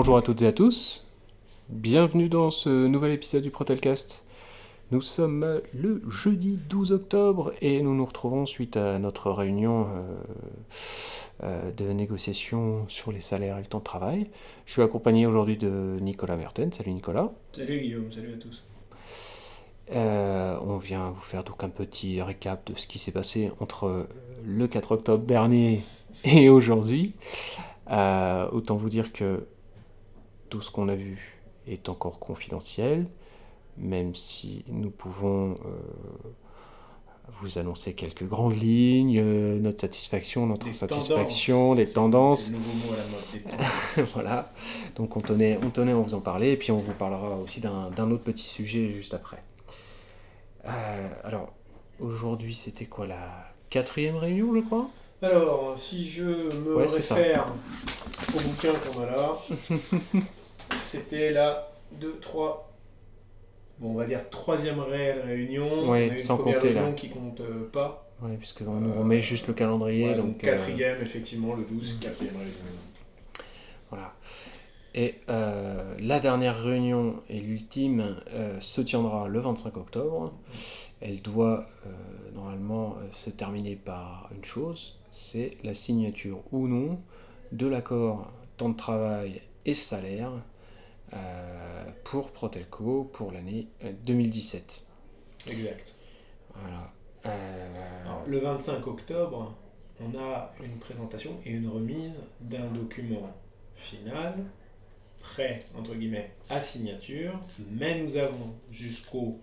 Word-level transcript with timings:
Bonjour 0.00 0.16
à 0.16 0.22
toutes 0.22 0.40
et 0.40 0.46
à 0.46 0.52
tous. 0.52 1.06
Bienvenue 1.68 2.30
dans 2.30 2.48
ce 2.48 2.86
nouvel 2.86 3.12
épisode 3.12 3.42
du 3.42 3.50
Protelcast. 3.50 4.24
Nous 4.92 5.02
sommes 5.02 5.60
le 5.74 6.00
jeudi 6.08 6.56
12 6.70 6.92
octobre 6.92 7.52
et 7.60 7.82
nous 7.82 7.94
nous 7.94 8.06
retrouvons 8.06 8.46
suite 8.46 8.78
à 8.78 8.98
notre 8.98 9.30
réunion 9.30 9.88
euh, 9.88 10.16
euh, 11.42 11.70
de 11.72 11.92
négociation 11.92 12.88
sur 12.88 13.12
les 13.12 13.20
salaires 13.20 13.58
et 13.58 13.60
le 13.60 13.66
temps 13.66 13.80
de 13.80 13.84
travail. 13.84 14.30
Je 14.64 14.72
suis 14.72 14.80
accompagné 14.80 15.26
aujourd'hui 15.26 15.58
de 15.58 15.98
Nicolas 16.00 16.36
Merten. 16.36 16.72
Salut 16.72 16.94
Nicolas. 16.94 17.30
Salut 17.52 17.80
Guillaume, 17.80 18.10
salut 18.10 18.32
à 18.32 18.38
tous. 18.38 18.64
Euh, 19.92 20.56
on 20.64 20.78
vient 20.78 21.10
vous 21.10 21.20
faire 21.20 21.44
donc 21.44 21.62
un 21.62 21.68
petit 21.68 22.22
récap 22.22 22.72
de 22.72 22.78
ce 22.78 22.86
qui 22.86 22.98
s'est 22.98 23.12
passé 23.12 23.52
entre 23.60 24.08
le 24.46 24.66
4 24.66 24.92
octobre 24.92 25.26
dernier 25.26 25.82
et 26.24 26.48
aujourd'hui. 26.48 27.12
autant 27.86 28.76
vous 28.76 28.88
dire 28.88 29.12
que 29.12 29.44
tout 30.50 30.60
ce 30.60 30.70
qu'on 30.70 30.88
a 30.88 30.94
vu 30.94 31.40
est 31.66 31.88
encore 31.88 32.18
confidentiel 32.18 33.06
même 33.80 34.14
si 34.14 34.64
nous 34.68 34.90
pouvons 34.90 35.52
euh, 35.52 36.34
vous 37.28 37.58
annoncer 37.58 37.94
quelques 37.94 38.26
grandes 38.26 38.56
lignes, 38.60 39.18
euh, 39.18 39.58
notre 39.58 39.80
satisfaction, 39.80 40.46
notre 40.46 40.68
insatisfaction, 40.68 41.74
les 41.74 41.86
tendances. 41.86 42.50
voilà. 44.14 44.52
Donc 44.96 45.16
on 45.16 45.20
tenait, 45.20 45.58
on 45.62 45.70
tenait 45.70 45.92
à 45.92 45.96
vous 45.96 46.14
en 46.14 46.20
parler, 46.20 46.52
et 46.52 46.56
puis 46.56 46.72
on 46.72 46.78
vous 46.78 46.92
parlera 46.92 47.36
aussi 47.36 47.60
d'un 47.60 48.10
autre 48.10 48.22
petit 48.22 48.44
sujet 48.44 48.90
juste 48.90 49.14
après. 49.14 49.42
Euh, 50.66 51.08
alors, 51.24 51.52
aujourd'hui, 51.98 52.54
c'était 52.54 52.86
quoi 52.86 53.06
la 53.06 53.52
quatrième 53.70 54.16
réunion, 54.16 54.54
je 54.54 54.60
crois? 54.60 54.90
Alors, 55.22 55.74
si 55.76 56.08
je 56.08 56.24
me 56.24 56.76
réfère 56.76 57.46
au 58.34 58.40
bouquin 58.40 58.72
qu'on 58.72 59.02
a 59.02 59.06
là, 59.06 59.38
c'était 60.90 61.30
la 61.30 61.70
2, 62.00 62.18
3, 62.20 62.72
bon, 63.78 63.90
on 63.90 63.94
va 63.94 64.04
dire 64.04 64.28
troisième 64.28 64.80
réelle 64.80 65.20
réunion. 65.20 65.88
Ouais, 65.88 66.18
sans 66.18 66.36
compter 66.36 66.70
réunion 66.70 66.94
qui 66.94 67.08
compte 67.08 67.40
euh, 67.40 67.68
pas. 67.70 68.10
Oui, 68.22 68.36
puisqu'on 68.36 68.80
nous 68.80 68.92
remet 68.92 69.22
juste 69.22 69.46
le 69.46 69.54
calendrier. 69.54 70.14
donc, 70.14 70.42
euh, 70.42 70.46
quatrième, 70.46 71.00
effectivement, 71.00 71.54
le 71.54 71.62
12, 71.62 71.96
mm. 71.96 71.98
quatrième 72.00 72.36
réunion. 72.36 72.52
Voilà. 73.88 74.14
Et 74.94 75.14
euh, 75.28 75.94
la 76.00 76.18
dernière 76.18 76.60
réunion 76.60 77.22
et 77.28 77.38
l'ultime 77.38 78.16
se 78.58 78.80
tiendra 78.80 79.28
le 79.28 79.38
25 79.38 79.76
octobre. 79.76 80.32
Elle 81.00 81.22
doit 81.22 81.66
normalement 82.34 82.96
se 83.12 83.30
terminer 83.30 83.76
par 83.76 84.28
une 84.34 84.44
chose, 84.44 84.98
c'est 85.12 85.56
la 85.62 85.74
signature 85.74 86.42
ou 86.50 86.66
non 86.66 87.00
de 87.52 87.68
l'accord 87.68 88.32
temps 88.56 88.68
de 88.68 88.76
travail 88.76 89.40
et 89.64 89.74
salaire 89.74 90.32
euh, 90.32 90.40
pour 92.04 92.32
Protelco 92.32 93.04
pour 93.04 93.30
l'année 93.30 93.68
2017. 94.04 94.80
Euh, 95.46 95.52
exact. 95.52 95.94
Voilà. 96.54 96.92
Euh, 97.26 98.24
le 98.26 98.38
25 98.38 98.86
octobre, 98.86 99.54
on 100.00 100.18
a 100.18 100.52
une 100.62 100.78
présentation 100.78 101.38
et 101.44 101.50
une 101.50 101.68
remise 101.68 102.20
d'un 102.40 102.66
document 102.66 103.32
final, 103.76 104.34
prêt, 105.20 105.64
entre 105.78 105.94
guillemets, 105.94 106.32
à 106.48 106.60
signature, 106.60 107.38
mais 107.70 108.02
nous 108.02 108.16
avons 108.16 108.54
jusqu'au, 108.70 109.38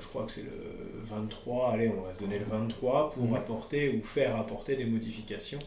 je 0.00 0.06
crois 0.06 0.24
que 0.24 0.30
c'est 0.30 0.44
le 0.44 1.02
23, 1.02 1.72
allez, 1.72 1.88
on 1.88 2.02
va 2.02 2.12
se 2.12 2.20
donner 2.20 2.38
le 2.38 2.44
23, 2.44 3.10
pour 3.10 3.24
mhm. 3.24 3.34
apporter 3.34 3.90
ou 3.90 4.02
faire 4.02 4.36
apporter 4.36 4.76
des 4.76 4.86
modifications 4.86 5.58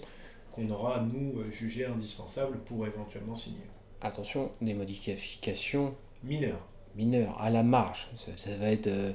qu'on 0.53 0.69
aura, 0.69 1.02
nous, 1.02 1.44
jugées 1.52 1.85
indispensables 1.85 2.58
pour 2.59 2.88
éventuellement 2.88 3.35
signer 3.35 3.68
attention, 4.01 4.51
des 4.61 4.73
modifications 4.73 5.95
mineures. 6.23 6.65
Mineures, 6.95 7.39
à 7.39 7.49
la 7.49 7.63
marge. 7.63 8.09
Ça, 8.15 8.55
va 8.59 8.71
être. 8.71 8.87
Euh, 8.87 9.11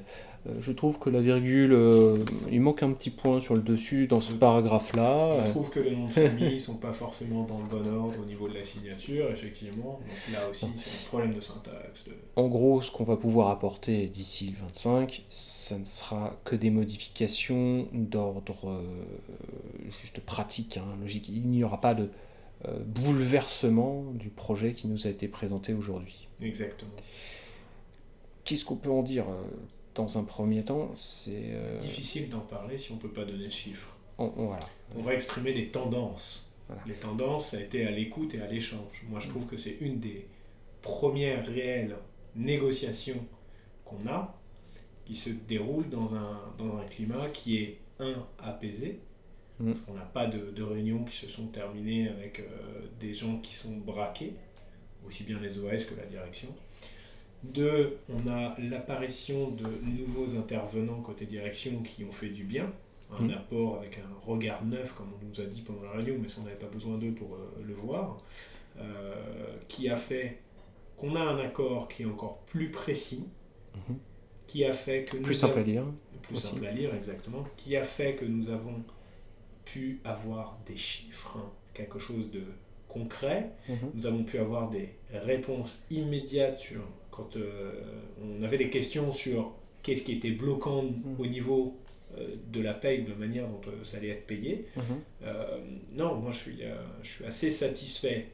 euh, 0.47 0.57
je 0.61 0.71
trouve 0.71 0.97
que 0.97 1.09
la 1.09 1.19
virgule, 1.19 1.73
euh, 1.73 2.23
il 2.51 2.61
manque 2.61 2.83
un 2.83 2.91
petit 2.93 3.09
point 3.09 3.39
sur 3.39 3.55
le 3.55 3.61
dessus 3.61 4.07
dans 4.07 4.21
ce 4.21 4.31
paragraphe-là. 4.31 5.45
Je 5.45 5.51
trouve 5.51 5.69
que 5.69 5.79
les 5.79 5.95
noms 5.95 6.07
de 6.07 6.11
famille 6.13 6.53
ne 6.53 6.57
sont 6.57 6.77
pas 6.77 6.93
forcément 6.93 7.43
dans 7.43 7.59
le 7.59 7.65
bon 7.65 7.93
ordre 7.93 8.19
au 8.21 8.25
niveau 8.25 8.47
de 8.47 8.53
la 8.53 8.63
signature, 8.63 9.29
effectivement. 9.29 9.99
Donc 9.99 10.33
là 10.33 10.47
aussi, 10.49 10.67
c'est 10.75 10.89
un 10.89 11.07
problème 11.07 11.33
de 11.33 11.41
syntaxe. 11.41 12.05
En 12.35 12.47
gros, 12.47 12.81
ce 12.81 12.91
qu'on 12.91 13.03
va 13.03 13.17
pouvoir 13.17 13.49
apporter 13.49 14.07
d'ici 14.07 14.47
le 14.47 14.65
25, 14.67 15.23
ça 15.29 15.77
ne 15.77 15.85
sera 15.85 16.39
que 16.45 16.55
des 16.55 16.69
modifications 16.69 17.87
d'ordre 17.91 18.81
juste 20.01 20.21
pratique, 20.21 20.77
hein, 20.77 20.85
logique. 21.01 21.27
Il 21.27 21.47
n'y 21.47 21.63
aura 21.63 21.81
pas 21.81 21.93
de 21.93 22.09
euh, 22.65 22.79
bouleversement 22.85 24.03
du 24.13 24.29
projet 24.29 24.73
qui 24.73 24.87
nous 24.87 25.07
a 25.07 25.09
été 25.09 25.27
présenté 25.27 25.73
aujourd'hui. 25.73 26.27
Exactement. 26.41 26.95
Qu'est-ce 28.43 28.63
qu'on 28.63 28.77
peut 28.77 28.91
en 28.91 29.03
dire 29.03 29.27
euh, 29.29 29.43
dans 29.93 30.17
un 30.17 30.23
premier 30.23 30.63
temps? 30.63 30.91
C'est 30.93 31.51
euh, 31.53 31.77
difficile 31.79 32.29
d'en 32.29 32.39
parler 32.39 32.77
si 32.77 32.91
on 32.91 32.95
ne 32.95 33.01
peut 33.01 33.11
pas 33.11 33.25
donner 33.25 33.45
de 33.45 33.51
chiffres. 33.51 33.97
On, 34.17 34.29
voilà. 34.29 34.65
on 34.95 35.01
va 35.01 35.13
exprimer 35.13 35.51
des 35.51 35.67
tendances. 35.67 36.49
Les 36.87 36.93
tendances, 36.93 37.51
ça 37.51 37.57
a 37.57 37.59
été 37.59 37.85
à 37.85 37.91
l'écoute 37.91 38.33
et 38.33 38.41
à 38.41 38.47
l'échange. 38.47 39.03
Moi, 39.09 39.19
je 39.19 39.27
trouve 39.27 39.45
que 39.45 39.55
c'est 39.55 39.77
une 39.81 39.99
des 39.99 40.25
premières 40.81 41.45
réelles 41.45 41.95
négociations 42.35 43.23
qu'on 43.83 44.07
a, 44.07 44.35
qui 45.05 45.15
se 45.15 45.29
déroule 45.29 45.89
dans 45.89 46.15
un, 46.15 46.39
dans 46.57 46.77
un 46.77 46.85
climat 46.85 47.29
qui 47.29 47.57
est, 47.57 47.79
un, 47.99 48.25
apaisé, 48.39 48.99
Mm. 49.59 49.71
Parce 49.71 49.81
qu'on 49.81 49.93
n'a 49.93 50.01
pas 50.01 50.27
de, 50.27 50.63
réunions 50.63 51.03
qui 51.03 51.15
se 51.15 51.27
sont 51.27 51.47
terminées 51.47 52.09
avec 52.09 52.39
euh, 52.39 52.43
des 52.99 53.13
gens 53.13 53.37
qui 53.37 53.53
sont 53.53 53.75
braqués, 53.77 54.33
aussi 55.07 55.23
bien 55.23 55.39
les 55.39 55.57
OS 55.59 55.85
que 55.85 55.95
la 55.95 56.05
direction. 56.05 56.49
Deux, 57.43 57.97
on 58.09 58.27
a 58.27 58.55
l'apparition 58.59 59.51
de 59.51 59.65
nouveaux 59.83 60.35
intervenants 60.35 61.01
côté 61.01 61.25
direction 61.25 61.83
qui 61.83 62.03
ont 62.03 62.11
fait 62.11 62.29
du 62.29 62.43
bien, 62.43 62.71
un 63.11 63.25
mm. 63.25 63.31
apport 63.31 63.77
avec 63.77 63.99
un 63.99 64.25
regard 64.25 64.65
neuf, 64.65 64.93
comme 64.93 65.09
on 65.13 65.25
nous 65.25 65.39
a 65.39 65.45
dit 65.45 65.61
pendant 65.61 65.83
la 65.83 65.91
réunion, 65.91 66.15
mais 66.19 66.27
ça 66.27 66.39
on 66.41 66.43
n'avait 66.45 66.57
pas 66.57 66.67
besoin 66.67 66.97
d'eux 66.97 67.13
pour 67.13 67.35
euh, 67.35 67.63
le 67.65 67.73
voir, 67.73 68.17
euh, 68.77 69.13
qui 69.67 69.89
a 69.89 69.95
fait 69.95 70.39
qu'on 70.97 71.15
a 71.15 71.21
un 71.21 71.37
accord 71.39 71.87
qui 71.87 72.03
est 72.03 72.07
encore 72.07 72.39
plus 72.45 72.71
précis, 72.71 73.27
mm-hmm. 73.75 73.95
qui 74.47 74.65
a 74.65 74.73
fait 74.73 75.05
que 75.05 75.17
plus 75.17 75.33
simple 75.33 75.59
à 75.59 75.63
lire, 75.63 75.83
plus 76.23 76.37
simple 76.37 76.65
à 76.65 76.71
lire 76.71 76.93
exactement, 76.95 77.45
qui 77.55 77.77
a 77.77 77.83
fait 77.83 78.15
que 78.15 78.25
nous 78.25 78.49
avons 78.49 78.83
pu 79.65 79.99
avoir 80.03 80.59
des 80.65 80.77
chiffres, 80.77 81.39
quelque 81.73 81.99
chose 81.99 82.31
de 82.31 82.43
concret. 82.87 83.51
Mhm. 83.67 83.91
Nous 83.93 84.05
avons 84.07 84.23
pu 84.23 84.37
avoir 84.39 84.69
des 84.69 84.89
réponses 85.11 85.79
immédiates 85.91 86.59
sur 86.59 86.81
quand 87.11 87.37
euh, 87.37 87.71
on 88.21 88.41
avait 88.43 88.57
des 88.57 88.69
questions 88.69 89.11
sur 89.11 89.53
qu'est-ce 89.83 90.03
qui 90.03 90.13
était 90.13 90.31
bloquant 90.31 90.83
mhm. 90.83 91.15
au 91.19 91.25
niveau 91.25 91.77
euh, 92.17 92.35
de 92.51 92.61
la 92.61 92.73
paye 92.73 93.01
ou 93.01 93.05
de 93.05 93.09
la 93.11 93.15
manière 93.15 93.47
dont 93.47 93.61
euh, 93.67 93.83
ça 93.83 93.97
allait 93.97 94.09
être 94.09 94.27
payé. 94.27 94.65
Mhm. 94.75 95.97
non, 95.97 96.15
moi 96.15 96.31
je 96.31 96.37
suis, 96.37 96.59
je 97.01 97.09
suis 97.09 97.25
assez 97.25 97.51
satisfait 97.51 98.27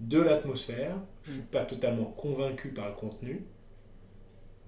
de 0.00 0.20
l'atmosphère. 0.20 0.96
Je 1.22 1.30
ne 1.30 1.36
suis 1.36 1.44
pas 1.44 1.64
totalement 1.64 2.06
convaincu 2.06 2.68
par 2.70 2.88
le 2.88 2.94
contenu. 2.94 3.44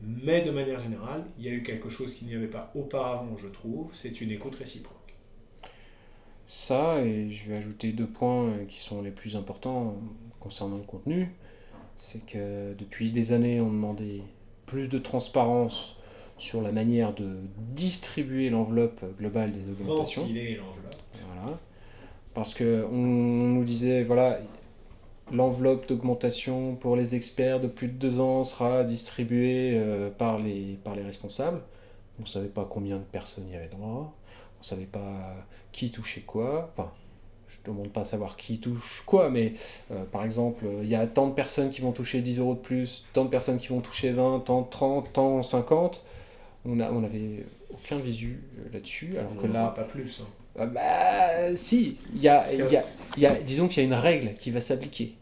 Mais 0.00 0.43
de 0.43 0.50
manière 0.50 0.78
générale, 0.78 1.25
il 1.38 1.44
y 1.44 1.49
a 1.49 1.52
eu 1.52 1.62
quelque 1.62 1.88
chose 1.88 2.12
qu'il 2.14 2.28
n'y 2.28 2.34
avait 2.34 2.49
pas 2.49 2.70
auparavant, 2.75 3.37
je 3.37 3.49
trouve. 3.49 3.88
C'est 3.93 4.20
une 4.20 4.31
écoute 4.31 4.56
réciproque. 4.56 4.94
Ça, 6.46 7.00
et 7.00 7.31
je 7.31 7.49
vais 7.49 7.56
ajouter 7.56 7.93
deux 7.93 8.06
points 8.06 8.44
euh, 8.44 8.64
qui 8.67 8.81
sont 8.81 9.00
les 9.00 9.11
plus 9.11 9.37
importants 9.37 9.96
concernant 10.41 10.76
le 10.76 10.82
contenu. 10.82 11.35
C'est 11.96 12.25
que 12.26 12.75
depuis 12.75 13.11
des 13.11 13.32
années, 13.32 13.61
on 13.61 13.69
demandait 13.70 14.23
plus 14.67 14.88
de 14.88 14.99
transparence 14.99 15.96
sur 16.37 16.61
la 16.61 16.73
manière 16.73 17.14
de 17.14 17.37
distribuer 17.56 18.50
l'enveloppe 18.50 19.05
globale 19.19 19.52
des 19.52 19.69
augmentations. 19.70 20.23
Ventiler 20.23 20.56
l'enveloppe. 20.56 20.96
Voilà. 21.26 21.58
Parce 22.35 22.52
qu'on 22.52 22.88
nous 22.90 23.64
disait, 23.64 24.02
voilà, 24.02 24.40
l'enveloppe 25.32 25.88
d'augmentation 25.88 26.75
pour 26.75 26.97
les 26.97 27.14
experts 27.14 27.61
de 27.61 27.69
plus 27.69 27.88
de 27.88 27.94
deux 27.94 28.20
ans 28.20 28.43
sera 28.43 28.82
distribuée 28.82 29.75
euh, 29.76 30.11
par, 30.11 30.40
les, 30.40 30.79
par 30.82 30.97
les 30.97 31.02
responsables. 31.02 31.61
On 32.19 32.23
ne 32.23 32.29
savait 32.29 32.49
pas 32.49 32.67
combien 32.69 32.97
de 32.97 33.05
personnes 33.05 33.49
y 33.49 33.56
avaient 33.56 33.69
droit 33.69 34.12
on 34.64 34.67
savait 34.67 34.87
pas 34.87 35.37
qui 35.75 35.91
touchait 35.91 36.23
quoi. 36.23 36.71
Enfin, 36.73 36.91
je 37.49 37.56
ne 37.71 37.75
demande 37.75 37.93
pas 37.93 38.03
à 38.03 38.05
savoir 38.05 38.37
qui 38.37 38.61
touche 38.61 39.03
quoi, 39.05 39.29
mais 39.29 39.55
euh, 39.91 40.05
par 40.05 40.25
exemple, 40.25 40.65
il 40.82 40.88
y 40.88 40.94
a 40.94 41.06
tant 41.06 41.26
de 41.26 41.35
personnes 41.35 41.71
qui 41.71 41.81
vont 41.81 41.93
toucher 41.93 42.23
10 42.23 42.38
euros 42.38 42.55
de 42.55 42.61
plus, 42.61 43.05
tant 43.12 43.25
de 43.25 43.31
personnes 43.31 43.59
qui 43.59 43.69
vont 43.69 43.81
toucher 43.81 44.12
20, 44.12 44.41
tant 44.41 44.62
30, 44.62 45.12
tant 45.12 45.43
50. 45.43 46.05
On 46.67 46.81
a, 46.81 46.91
on 46.91 47.05
avait 47.05 47.44
aucun 47.71 47.99
visu 47.99 48.41
euh, 48.59 48.73
là-dessus, 48.73 49.17
alors 49.19 49.37
que 49.37 49.47
là, 49.47 49.69
pas 49.69 49.82
plus. 49.82 50.21
Hein. 50.23 50.29
Ah 50.56 50.67
bah, 50.67 51.56
si, 51.56 51.99
il 52.15 52.23
y 52.23 52.29
a, 52.29 52.43
y, 52.55 53.21
y 53.21 53.26
a, 53.26 53.35
disons 53.35 53.67
qu'il 53.69 53.82
y 53.82 53.87
a 53.87 53.88
une 53.88 54.00
règle 54.00 54.35
qui 54.35 54.50
va 54.53 54.61
s'appliquer. 54.61 55.17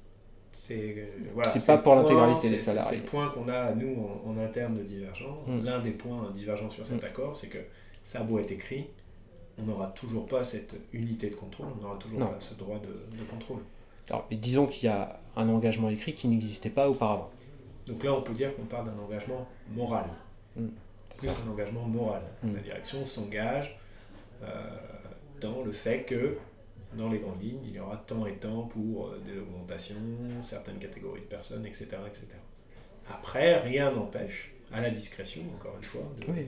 C'est 0.53 0.95
euh, 0.97 1.07
voilà, 1.35 1.51
pas 1.67 1.79
pour 1.79 1.95
l'intégralité 1.97 2.51
des 2.51 2.59
salariés. 2.59 2.91
C'est 2.91 2.97
le 2.99 3.03
point 3.03 3.31
qu'on 3.31 3.49
a, 3.49 3.73
nous, 3.73 3.97
en, 4.27 4.39
interne 4.39 4.75
de 4.75 4.83
divergents. 4.83 5.43
Hmm. 5.47 5.65
L'un 5.65 5.81
des 5.81 5.91
points 5.91 6.31
divergents 6.33 6.71
sur 6.71 6.87
cet 6.87 7.03
hmm. 7.03 7.07
accord, 7.07 7.35
c'est 7.35 7.49
que 7.49 7.59
ça 8.05 8.21
a 8.21 8.23
beau 8.23 8.39
être 8.39 8.53
écrit, 8.53 8.87
on 9.63 9.67
n'aura 9.67 9.89
toujours 9.89 10.27
pas 10.27 10.43
cette 10.43 10.77
unité 10.93 11.31
de 11.31 11.35
contrôle, 11.35 11.69
on 11.79 11.83
n'aura 11.83 11.97
toujours 11.97 12.19
pas 12.19 12.41
ce 12.41 12.55
droit 12.55 12.79
de, 12.79 13.25
contrôle. 13.25 13.63
Alors, 14.09 14.27
disons 14.31 14.67
qu'il 14.67 14.89
y 14.89 14.93
a 14.93 15.21
un 15.37 15.49
engagement 15.49 15.89
écrit 15.89 16.15
qui 16.15 16.29
n'existait 16.29 16.71
pas 16.71 16.89
auparavant. 16.89 17.31
Donc 17.87 18.03
là, 18.03 18.13
on 18.13 18.23
peut 18.23 18.33
dire 18.33 18.55
qu'on 18.57 18.65
parle 18.65 18.87
d'un 18.87 18.99
engagement 18.99 19.47
moral. 19.71 20.07
Mmh, 20.57 20.67
plus 21.17 21.29
un 21.29 21.51
engagement 21.51 21.83
moral. 21.83 22.23
Mmh. 22.43 22.55
La 22.55 22.61
direction 22.61 23.05
s'engage 23.05 23.79
euh, 24.43 24.47
dans 25.41 25.63
le 25.63 25.73
fait 25.73 26.05
que, 26.05 26.37
dans 26.97 27.09
les 27.09 27.19
grandes 27.19 27.43
lignes, 27.43 27.63
il 27.65 27.75
y 27.75 27.81
aura 27.81 27.97
tant 27.97 28.27
et 28.27 28.35
tant 28.35 28.63
pour 28.63 29.09
euh, 29.09 29.21
des 29.25 29.39
augmentations, 29.39 29.97
certaines 30.41 30.79
catégories 30.79 31.23
de 31.23 31.27
personnes, 31.27 31.65
etc. 31.67 31.87
etc. 32.07 32.27
Après, 33.11 33.57
rien 33.59 33.91
n'empêche, 33.91 34.53
à 34.73 34.81
la 34.81 34.91
discrétion, 34.91 35.43
encore 35.55 35.77
une 35.77 35.83
fois, 35.83 36.03
de 36.21 36.47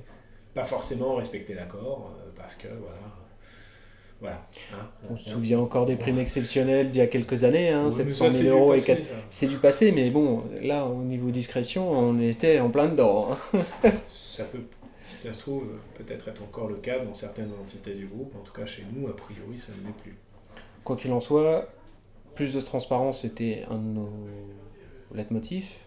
pas 0.55 0.65
forcément 0.65 1.17
respecter 1.17 1.55
l'accord, 1.55 2.15
euh, 2.19 2.31
parce 2.37 2.55
que, 2.55 2.69
voilà, 2.69 2.99
voilà, 4.21 4.47
hein, 4.73 4.89
on, 5.11 5.17
se 5.17 5.31
souvient 5.31 5.59
encore 5.59 5.85
des 5.85 5.97
primes 5.97 6.19
exceptionnelles 6.19 6.91
d'il 6.91 6.99
y 6.99 7.03
a 7.03 7.07
quelques 7.07 7.45
années, 7.45 7.71
hein, 7.71 7.91
700 7.91 8.31
000 8.31 8.57
euros. 8.57 8.75
et 8.75 8.81
C'est 9.29 9.47
du 9.47 9.59
passé, 9.59 9.93
mais 9.93 10.09
bon, 10.11 10.45
là, 10.63 10.87
au 10.87 11.03
niveau 11.03 11.31
discrétion, 11.31 11.91
on 11.91 12.21
était 12.21 12.61
en 12.61 12.71
plein 12.71 12.89
dedans. 12.89 13.29
Hein. 13.31 13.91
ça 14.07 14.45
peut, 14.45 14.61
si 14.99 15.17
ça 15.17 15.33
se 15.35 15.41
trouve, 15.41 15.67
peut-être 15.95 16.29
être 16.29 16.43
encore 16.43 16.69
le 16.69 16.77
cas 16.77 16.99
dans 17.01 17.13
certaines 17.13 17.51
entités 17.61 17.95
du 17.95 18.07
groupe. 18.07 18.35
En 18.37 18.43
tout 18.43 18.55
cas, 18.55 18.65
chez 18.65 18.85
nous, 18.91 19.09
a 19.09 19.15
priori, 19.15 19.59
ça 19.59 19.73
ne 19.73 19.87
l'est 19.87 19.97
plus. 20.03 20.17
Quoi 20.85 20.97
qu'il 20.97 21.13
en 21.13 21.21
soit, 21.21 21.69
plus 22.35 22.55
de 22.55 22.61
transparence 22.61 23.25
était 23.27 23.65
un 23.71 23.77
de 23.77 23.89
nos 23.89 24.11
leitmotifs. 25.15 25.85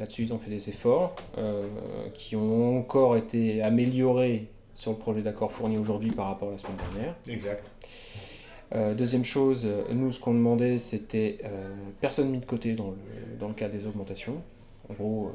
Là-dessus, 0.00 0.22
ils 0.22 0.32
ont 0.32 0.38
fait 0.38 0.50
des 0.50 0.70
efforts 0.70 1.14
euh, 1.36 1.68
qui 2.14 2.34
ont 2.34 2.78
encore 2.78 3.18
été 3.18 3.60
améliorés 3.60 4.48
sur 4.74 4.92
le 4.92 4.96
projet 4.96 5.20
d'accord 5.20 5.52
fourni 5.52 5.76
aujourd'hui 5.76 6.10
par 6.10 6.28
rapport 6.28 6.48
à 6.48 6.52
la 6.52 6.58
semaine 6.58 6.78
dernière. 6.90 7.14
Exact. 7.28 7.70
Euh, 8.74 8.94
deuxième 8.94 9.26
chose, 9.26 9.68
nous, 9.92 10.10
ce 10.10 10.18
qu'on 10.18 10.32
demandait, 10.32 10.78
c'était 10.78 11.36
euh, 11.44 11.68
personne 12.00 12.30
mis 12.30 12.38
de 12.38 12.46
côté 12.46 12.72
dans 12.72 12.92
le, 12.92 13.38
dans 13.38 13.48
le 13.48 13.52
cas 13.52 13.68
des 13.68 13.86
augmentations. 13.86 14.40
En 14.88 14.94
gros, 14.94 15.32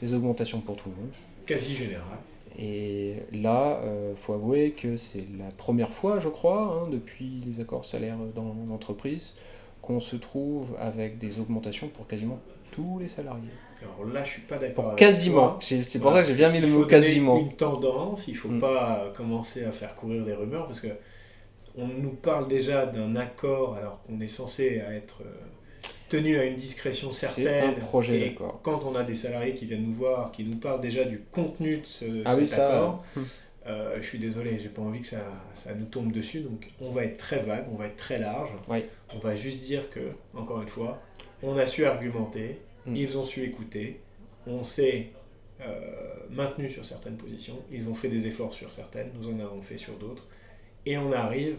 des 0.00 0.14
augmentations 0.14 0.60
pour 0.60 0.76
tout 0.76 0.88
le 0.88 0.96
monde. 0.96 1.10
Quasi 1.44 1.74
général. 1.74 2.16
Et 2.58 3.16
là, 3.32 3.82
il 3.84 4.16
faut 4.16 4.32
avouer 4.32 4.70
que 4.70 4.96
c'est 4.96 5.26
la 5.38 5.50
première 5.58 5.90
fois, 5.90 6.20
je 6.20 6.30
crois, 6.30 6.62
hein, 6.62 6.88
depuis 6.90 7.42
les 7.44 7.60
accords 7.60 7.84
salaires 7.84 8.16
dans 8.34 8.56
l'entreprise, 8.66 9.34
qu'on 9.82 10.00
se 10.00 10.16
trouve 10.16 10.74
avec 10.78 11.18
des 11.18 11.38
augmentations 11.38 11.88
pour 11.88 12.06
quasiment 12.06 12.38
tous 12.76 12.98
les 12.98 13.08
salariés. 13.08 13.48
Alors 13.82 14.12
là, 14.12 14.22
je 14.22 14.30
suis 14.30 14.42
pas 14.42 14.58
d'accord. 14.58 14.94
Quasiment. 14.96 15.58
C'est 15.60 15.98
pour 15.98 16.12
ça 16.12 16.22
que 16.22 16.28
j'ai 16.28 16.34
bien 16.34 16.50
mis 16.50 16.60
le 16.60 16.68
mot 16.68 16.84
quasiment. 16.84 17.38
Une 17.38 17.52
tendance, 17.52 18.28
il 18.28 18.36
faut 18.36 18.48
mm. 18.48 18.60
pas 18.60 19.12
commencer 19.16 19.64
à 19.64 19.72
faire 19.72 19.94
courir 19.94 20.24
des 20.24 20.34
rumeurs 20.34 20.66
parce 20.66 20.80
que 20.80 20.88
on 21.78 21.86
nous 21.86 22.10
parle 22.10 22.48
déjà 22.48 22.86
d'un 22.86 23.16
accord 23.16 23.76
alors 23.76 24.00
qu'on 24.06 24.20
est 24.20 24.28
censé 24.28 24.82
être 24.90 25.22
euh, 25.22 25.88
tenu 26.08 26.38
à 26.38 26.44
une 26.44 26.56
discrétion 26.56 27.10
certaine. 27.10 27.58
C'est 27.58 27.64
un 27.64 27.72
projet 27.72 28.20
d'accord. 28.20 28.60
Quand 28.62 28.84
on 28.84 28.94
a 28.94 29.04
des 29.04 29.14
salariés 29.14 29.54
qui 29.54 29.66
viennent 29.66 29.84
nous 29.84 29.92
voir, 29.92 30.32
qui 30.32 30.44
nous 30.44 30.56
parlent 30.56 30.80
déjà 30.80 31.04
du 31.04 31.20
contenu 31.30 31.78
de 31.78 31.86
ce, 31.86 32.04
ah 32.24 32.34
cet 32.34 32.54
accord. 32.54 33.04
Euh, 33.66 33.96
je 34.00 34.06
suis 34.06 34.20
désolé, 34.20 34.60
j'ai 34.60 34.68
pas 34.68 34.80
envie 34.80 35.00
que 35.00 35.08
ça, 35.08 35.18
ça, 35.52 35.74
nous 35.74 35.86
tombe 35.86 36.12
dessus, 36.12 36.38
donc 36.38 36.68
on 36.80 36.92
va 36.92 37.02
être 37.02 37.16
très 37.16 37.40
vague, 37.40 37.66
on 37.72 37.74
va 37.74 37.86
être 37.86 37.96
très 37.96 38.20
large. 38.20 38.50
On 38.68 39.18
va 39.18 39.34
juste 39.34 39.60
dire 39.60 39.90
que, 39.90 40.12
encore 40.34 40.62
une 40.62 40.68
fois, 40.68 41.02
on 41.42 41.56
a 41.56 41.66
su 41.66 41.84
argumenter, 41.84 42.60
mm. 42.86 42.96
ils 42.96 43.18
ont 43.18 43.24
su 43.24 43.42
écouter, 43.42 44.00
on 44.46 44.62
s'est 44.62 45.10
euh, 45.60 45.70
maintenu 46.30 46.68
sur 46.68 46.84
certaines 46.84 47.16
positions, 47.16 47.56
ils 47.70 47.88
ont 47.88 47.94
fait 47.94 48.08
des 48.08 48.26
efforts 48.26 48.52
sur 48.52 48.70
certaines, 48.70 49.10
nous 49.18 49.28
en 49.30 49.40
avons 49.40 49.62
fait 49.62 49.76
sur 49.76 49.94
d'autres, 49.94 50.26
et 50.84 50.98
on 50.98 51.12
arrive 51.12 51.56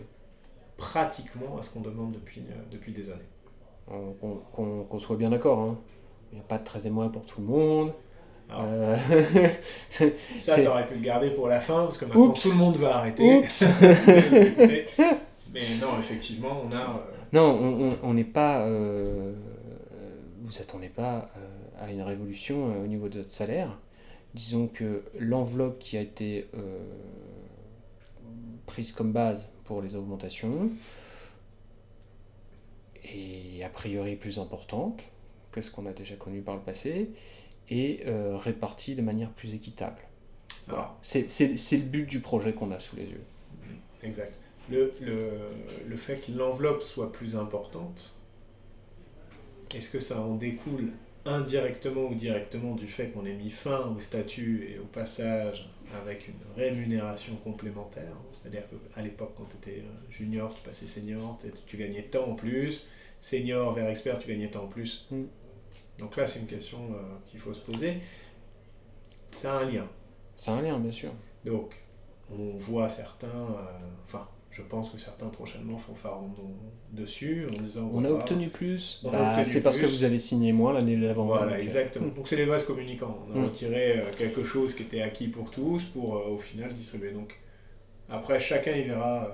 pratiquement 0.77 1.57
à 1.57 1.61
ce 1.61 1.71
qu'on 1.71 1.81
demande 1.81 2.13
depuis, 2.13 2.41
euh, 2.41 2.53
depuis 2.71 2.91
des 2.91 3.09
années. 3.09 3.21
Qu'on 4.53 4.99
soit 4.99 5.15
bien 5.15 5.29
d'accord, 5.29 5.59
hein. 5.59 5.77
il 6.31 6.35
n'y 6.35 6.41
a 6.41 6.43
pas 6.43 6.57
de 6.57 6.63
13 6.63 6.87
mois 6.87 7.11
pour 7.11 7.25
tout 7.25 7.41
le 7.41 7.47
monde. 7.47 7.93
Euh, 8.51 8.97
ça, 9.89 10.55
tu 10.55 10.67
aurais 10.67 10.85
pu 10.85 10.93
le 10.95 11.01
garder 11.01 11.31
pour 11.31 11.47
la 11.47 11.59
fin, 11.59 11.85
parce 11.85 11.97
que 11.97 12.05
maintenant 12.05 12.31
tout 12.31 12.49
le 12.49 12.55
monde 12.55 12.77
va 12.77 12.97
arrêter. 12.97 13.41
Mais 15.53 15.63
non, 15.81 15.99
effectivement, 15.99 16.61
on 16.63 16.71
a... 16.71 17.03
Non, 17.33 17.97
on 18.03 18.13
n'est 18.13 18.23
pas 18.23 18.65
vous 20.47 20.61
attendez 20.61 20.87
pas 20.89 21.29
euh, 21.35 21.39
à 21.77 21.91
une 21.91 22.01
révolution 22.01 22.71
euh, 22.71 22.83
au 22.83 22.87
niveau 22.87 23.09
de 23.09 23.19
votre 23.19 23.31
salaire. 23.31 23.77
Disons 24.33 24.67
que 24.67 25.03
l'enveloppe 25.19 25.79
qui 25.79 25.97
a 25.97 26.01
été 26.01 26.47
euh, 26.55 26.79
prise 28.65 28.91
comme 28.91 29.11
base 29.11 29.49
pour 29.65 29.81
les 29.81 29.95
augmentations 29.95 30.69
est 33.03 33.63
a 33.63 33.69
priori 33.69 34.15
plus 34.15 34.39
importante 34.39 35.01
que 35.51 35.61
ce 35.61 35.69
qu'on 35.71 35.85
a 35.85 35.93
déjà 35.93 36.15
connu 36.15 36.41
par 36.41 36.55
le 36.55 36.61
passé 36.61 37.09
et 37.69 38.03
répartie 38.35 38.95
de 38.95 39.01
manière 39.01 39.31
plus 39.31 39.53
équitable. 39.53 39.99
Voilà. 40.67 40.95
C'est 41.01 41.27
le 41.27 41.83
but 41.83 42.05
du 42.05 42.19
projet 42.19 42.53
qu'on 42.53 42.71
a 42.71 42.79
sous 42.79 42.97
les 42.97 43.05
yeux. 43.05 43.23
Exact. 44.03 44.33
Le, 44.69 44.93
le, 45.01 45.31
le 45.87 45.95
fait 45.97 46.17
que 46.17 46.31
l'enveloppe 46.37 46.81
soit 46.83 47.11
plus 47.11 47.37
importante, 47.37 48.16
est-ce 49.75 49.89
que 49.89 49.99
ça 49.99 50.21
en 50.21 50.35
découle 50.35 50.91
indirectement 51.25 52.05
ou 52.05 52.15
directement 52.15 52.75
du 52.75 52.87
fait 52.87 53.07
qu'on 53.07 53.25
ait 53.25 53.33
mis 53.33 53.49
fin 53.49 53.79
au 53.87 53.99
statut 53.99 54.69
et 54.69 54.79
au 54.79 54.85
passage 54.85 55.69
avec 56.01 56.27
une 56.27 56.39
rémunération 56.55 57.35
complémentaire? 57.37 58.13
C'est-à-dire 58.31 58.63
qu'à 58.67 59.01
l'époque, 59.01 59.33
quand 59.35 59.45
tu 59.45 59.57
étais 59.57 59.81
euh, 59.81 60.09
junior, 60.09 60.53
tu 60.53 60.61
passais 60.61 60.87
senior, 60.87 61.37
tu 61.65 61.77
gagnais 61.77 62.03
tant 62.03 62.29
en 62.29 62.35
plus. 62.35 62.87
Senior 63.19 63.73
vers 63.73 63.89
expert, 63.89 64.19
tu 64.19 64.27
gagnais 64.27 64.49
tant 64.49 64.63
en 64.63 64.67
plus. 64.67 65.07
Mm. 65.11 65.23
Donc 65.99 66.15
là, 66.15 66.27
c'est 66.27 66.39
une 66.39 66.47
question 66.47 66.79
euh, 66.91 67.01
qu'il 67.25 67.39
faut 67.39 67.53
se 67.53 67.59
poser. 67.59 67.97
Ça 69.31 69.57
a 69.57 69.63
un 69.63 69.65
lien. 69.65 69.87
Ça 70.35 70.53
a 70.53 70.57
un 70.57 70.61
lien, 70.61 70.79
bien 70.79 70.91
sûr. 70.91 71.11
Donc, 71.43 71.75
on 72.31 72.55
voit 72.57 72.89
certains, 72.89 73.27
euh, 73.27 73.87
enfin, 74.05 74.27
je 74.51 74.61
pense 74.61 74.89
que 74.89 74.97
certains 74.97 75.27
prochainement 75.27 75.77
fanfaront 75.77 76.31
dessus 76.91 77.45
en 77.47 77.63
disant 77.63 77.89
on 77.93 78.03
a 78.05 78.09
obtenu 78.09 78.47
plus. 78.47 79.01
Bah, 79.03 79.43
c'est 79.43 79.61
parce 79.61 79.77
que 79.77 79.85
vous 79.85 80.03
avez 80.03 80.19
signé 80.19 80.53
moins 80.53 80.73
l'année 80.73 80.97
d'avant. 80.97 81.25
Voilà, 81.25 81.53
euh, 81.53 81.61
exactement. 81.61 82.07
Donc 82.07 82.27
c'est 82.27 82.35
les 82.35 82.45
vases 82.45 82.63
communicants. 82.63 83.19
On 83.29 83.35
a 83.35 83.39
mm. 83.39 83.45
retiré 83.45 83.99
euh, 83.99 84.03
quelque 84.17 84.43
chose 84.43 84.73
qui 84.73 84.83
était 84.83 85.01
acquis 85.01 85.27
pour 85.27 85.51
tous 85.51 85.83
pour 85.85 86.15
euh, 86.15 86.29
au 86.29 86.37
final 86.37 86.73
distribuer. 86.73 87.11
Donc 87.11 87.37
après 88.09 88.39
chacun 88.39 88.71
y 88.71 88.83
verra 88.83 89.31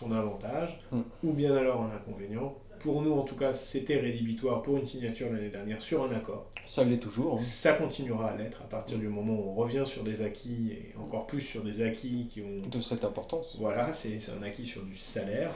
son 0.00 0.12
avantage 0.12 0.80
mm. 0.90 1.00
ou 1.24 1.32
bien 1.32 1.54
alors 1.56 1.82
un 1.82 1.94
inconvénient 1.94 2.54
pour 2.82 3.00
nous, 3.00 3.12
en 3.12 3.22
tout 3.22 3.36
cas, 3.36 3.52
c'était 3.52 3.98
rédhibitoire 3.98 4.60
pour 4.60 4.76
une 4.76 4.84
signature 4.84 5.32
l'année 5.32 5.48
dernière 5.48 5.80
sur 5.80 6.02
un 6.02 6.10
accord. 6.12 6.46
Ça 6.66 6.82
l'est 6.84 6.98
toujours. 6.98 7.34
Hein. 7.34 7.38
Ça 7.38 7.72
continuera 7.72 8.30
à 8.30 8.36
l'être 8.36 8.60
à 8.62 8.68
partir 8.68 8.98
du 8.98 9.08
moment 9.08 9.34
où 9.34 9.50
on 9.50 9.54
revient 9.54 9.84
sur 9.86 10.02
des 10.02 10.20
acquis, 10.20 10.72
et 10.72 10.92
encore 10.98 11.26
plus 11.26 11.40
sur 11.40 11.62
des 11.62 11.82
acquis 11.82 12.26
qui 12.28 12.42
ont... 12.42 12.68
De 12.68 12.80
cette 12.80 13.04
importance. 13.04 13.56
Voilà, 13.58 13.92
c'est 13.92 14.18
un 14.36 14.42
acquis 14.42 14.64
sur 14.64 14.82
du 14.82 14.96
salaire. 14.96 15.52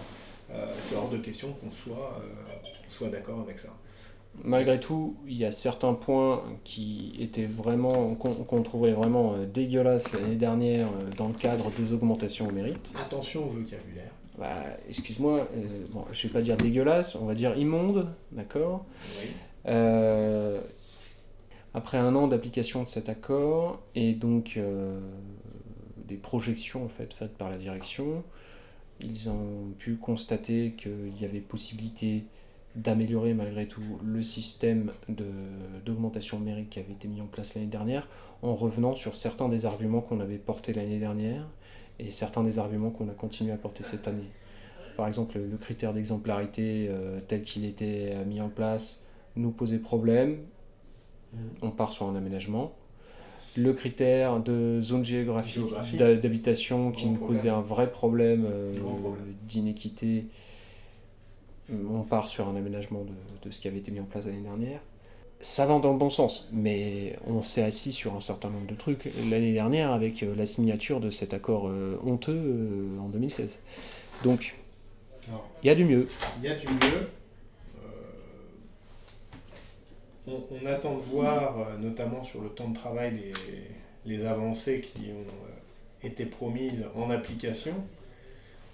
Euh, 0.50 0.72
c'est 0.80 0.94
hors 0.94 1.08
de 1.08 1.18
question 1.18 1.52
qu'on 1.54 1.70
soit, 1.70 2.20
euh, 2.20 2.68
soit 2.88 3.08
d'accord 3.08 3.40
avec 3.40 3.58
ça. 3.58 3.70
Malgré 4.44 4.78
tout, 4.78 5.16
il 5.26 5.36
y 5.36 5.44
a 5.44 5.50
certains 5.50 5.94
points 5.94 6.44
qui 6.62 7.14
étaient 7.18 7.46
vraiment, 7.46 8.14
qu'on 8.14 8.62
trouvait 8.62 8.92
vraiment 8.92 9.34
euh, 9.34 9.46
dégueulasses 9.46 10.12
l'année 10.12 10.36
dernière 10.36 10.88
dans 11.16 11.28
le 11.28 11.34
cadre 11.34 11.70
des 11.72 11.92
augmentations 11.92 12.46
au 12.46 12.52
mérite. 12.52 12.92
Attention 12.94 13.46
au 13.46 13.48
vocabulaire 13.48 14.12
bah, 14.38 14.62
excuse-moi, 14.88 15.48
euh, 15.56 15.86
bon, 15.90 16.04
je 16.12 16.26
vais 16.26 16.32
pas 16.32 16.42
dire 16.42 16.56
dégueulasse, 16.56 17.14
on 17.14 17.24
va 17.24 17.34
dire 17.34 17.56
immonde, 17.56 18.08
d'accord 18.32 18.84
euh, 19.66 20.60
Après 21.72 21.96
un 21.96 22.14
an 22.14 22.28
d'application 22.28 22.82
de 22.82 22.88
cet 22.88 23.08
accord 23.08 23.80
et 23.94 24.12
donc 24.12 24.56
euh, 24.56 25.00
des 25.96 26.16
projections 26.16 26.84
en 26.84 26.88
fait 26.88 27.14
faites 27.14 27.36
par 27.36 27.48
la 27.48 27.56
direction, 27.56 28.24
ils 29.00 29.28
ont 29.30 29.72
pu 29.78 29.96
constater 29.96 30.74
qu'il 30.76 31.18
y 31.20 31.24
avait 31.24 31.40
possibilité 31.40 32.24
d'améliorer 32.74 33.32
malgré 33.32 33.66
tout 33.66 33.82
le 34.04 34.22
système 34.22 34.92
d'augmentation 35.86 36.38
numérique 36.38 36.70
qui 36.70 36.78
avait 36.78 36.92
été 36.92 37.08
mis 37.08 37.22
en 37.22 37.26
place 37.26 37.54
l'année 37.54 37.68
dernière 37.68 38.06
en 38.42 38.54
revenant 38.54 38.94
sur 38.94 39.16
certains 39.16 39.48
des 39.48 39.64
arguments 39.64 40.02
qu'on 40.02 40.20
avait 40.20 40.36
portés 40.36 40.74
l'année 40.74 40.98
dernière 40.98 41.48
et 41.98 42.10
certains 42.10 42.42
des 42.42 42.58
arguments 42.58 42.90
qu'on 42.90 43.08
a 43.08 43.14
continué 43.14 43.52
à 43.52 43.56
porter 43.56 43.84
cette 43.84 44.08
année. 44.08 44.30
Par 44.96 45.06
exemple, 45.06 45.38
le 45.38 45.56
critère 45.58 45.92
d'exemplarité 45.92 46.88
euh, 46.88 47.20
tel 47.26 47.42
qu'il 47.42 47.64
était 47.64 48.12
euh, 48.14 48.24
mis 48.24 48.40
en 48.40 48.48
place 48.48 49.02
nous 49.36 49.50
posait 49.50 49.78
problème. 49.78 50.38
On 51.60 51.70
part 51.70 51.92
sur 51.92 52.06
un 52.06 52.16
aménagement. 52.16 52.72
Le 53.56 53.72
critère 53.72 54.40
de 54.40 54.80
zone 54.80 55.04
géographique, 55.04 55.64
d'habitation 55.96 56.92
qui 56.92 57.06
nous 57.06 57.18
posait 57.18 57.50
un 57.50 57.60
vrai 57.60 57.90
problème, 57.90 58.46
euh, 58.50 58.72
d'inéquité. 59.46 60.26
On 61.70 62.02
part 62.02 62.28
sur 62.28 62.48
un 62.48 62.56
aménagement 62.56 63.02
de, 63.04 63.12
de 63.42 63.50
ce 63.50 63.60
qui 63.60 63.68
avait 63.68 63.78
été 63.78 63.90
mis 63.90 64.00
en 64.00 64.04
place 64.04 64.24
l'année 64.24 64.40
dernière 64.40 64.80
ça 65.40 65.66
va 65.66 65.78
dans 65.78 65.92
le 65.92 65.98
bon 65.98 66.10
sens, 66.10 66.48
mais 66.50 67.16
on 67.26 67.42
s'est 67.42 67.62
assis 67.62 67.92
sur 67.92 68.14
un 68.14 68.20
certain 68.20 68.48
nombre 68.48 68.66
de 68.66 68.74
trucs 68.74 69.04
l'année 69.30 69.52
dernière 69.52 69.92
avec 69.92 70.22
euh, 70.22 70.34
la 70.34 70.46
signature 70.46 71.00
de 71.00 71.10
cet 71.10 71.34
accord 71.34 71.68
euh, 71.68 71.98
honteux 72.04 72.32
euh, 72.32 72.98
en 73.00 73.08
2016. 73.08 73.60
Donc, 74.24 74.54
il 75.62 75.66
y 75.66 75.70
a 75.70 75.74
du 75.74 75.84
mieux. 75.84 76.08
Il 76.38 76.48
y 76.48 76.48
a 76.48 76.54
du 76.54 76.66
mieux, 76.68 77.08
on, 80.26 80.66
attend 80.66 80.96
de 80.96 81.00
voir, 81.00 81.78
notamment 81.78 82.24
sur 82.24 82.42
le 82.42 82.48
temps 82.48 82.68
de 82.68 82.74
travail, 82.74 83.12
les, 83.14 84.16
les 84.16 84.26
avancées 84.26 84.80
qui 84.80 85.10
ont 85.12 86.06
été 86.06 86.26
promises 86.26 86.84
en 86.96 87.10
application. 87.10 87.74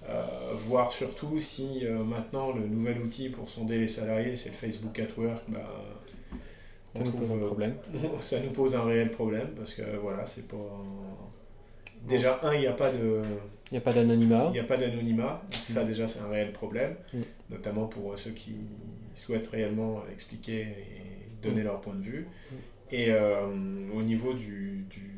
Euh, 0.09 0.23
voir 0.55 0.93
surtout 0.93 1.39
si 1.39 1.85
maintenant 1.85 2.53
le 2.53 2.67
nouvel 2.67 3.01
outil 3.01 3.29
pour 3.29 3.49
sonder 3.49 3.79
les 3.79 3.89
salariés, 3.89 4.37
c'est 4.37 4.49
le 4.49 4.55
Facebook 4.55 4.99
at 4.99 5.19
Work, 5.19 5.43
bah, 5.49 5.61
ça 6.95 7.05
nous 7.05 7.13
pose 7.13 7.33
un 7.33 7.39
problème. 7.39 7.75
ça 8.21 8.41
nous 8.41 8.51
pose 8.51 8.75
un 8.75 8.85
réel 8.85 9.11
problème 9.11 9.49
parce 9.57 9.75
que 9.75 9.83
voilà, 9.97 10.27
c'est 10.27 10.47
pas. 10.49 10.57
Déjà, 12.07 12.39
un, 12.43 12.55
il 12.55 12.61
n'y 12.61 12.67
a 12.67 12.73
pas 12.73 12.91
de. 12.91 13.23
Il 13.71 13.75
n'y 13.75 13.79
a 13.79 13.81
pas 13.81 13.93
d'anonymat. 13.93 14.47
Il 14.49 14.53
n'y 14.53 14.59
a 14.59 14.65
pas 14.65 14.77
d'anonymat. 14.77 15.43
Ça, 15.51 15.83
mm. 15.83 15.87
déjà, 15.87 16.07
c'est 16.07 16.21
un 16.21 16.29
réel 16.29 16.53
problème. 16.53 16.97
Mm. 17.15 17.21
Notamment 17.51 17.87
pour 17.87 18.19
ceux 18.19 18.33
qui 18.33 18.55
souhaitent 19.15 19.47
réellement 19.47 20.03
expliquer 20.13 20.61
et 20.61 21.43
donner 21.43 21.63
mm. 21.63 21.65
leur 21.65 21.81
point 21.81 21.95
de 21.95 22.03
vue. 22.03 22.29
Et 22.91 23.11
euh, 23.11 23.47
au 23.95 24.03
niveau 24.03 24.35
du, 24.35 24.85
du 24.91 25.11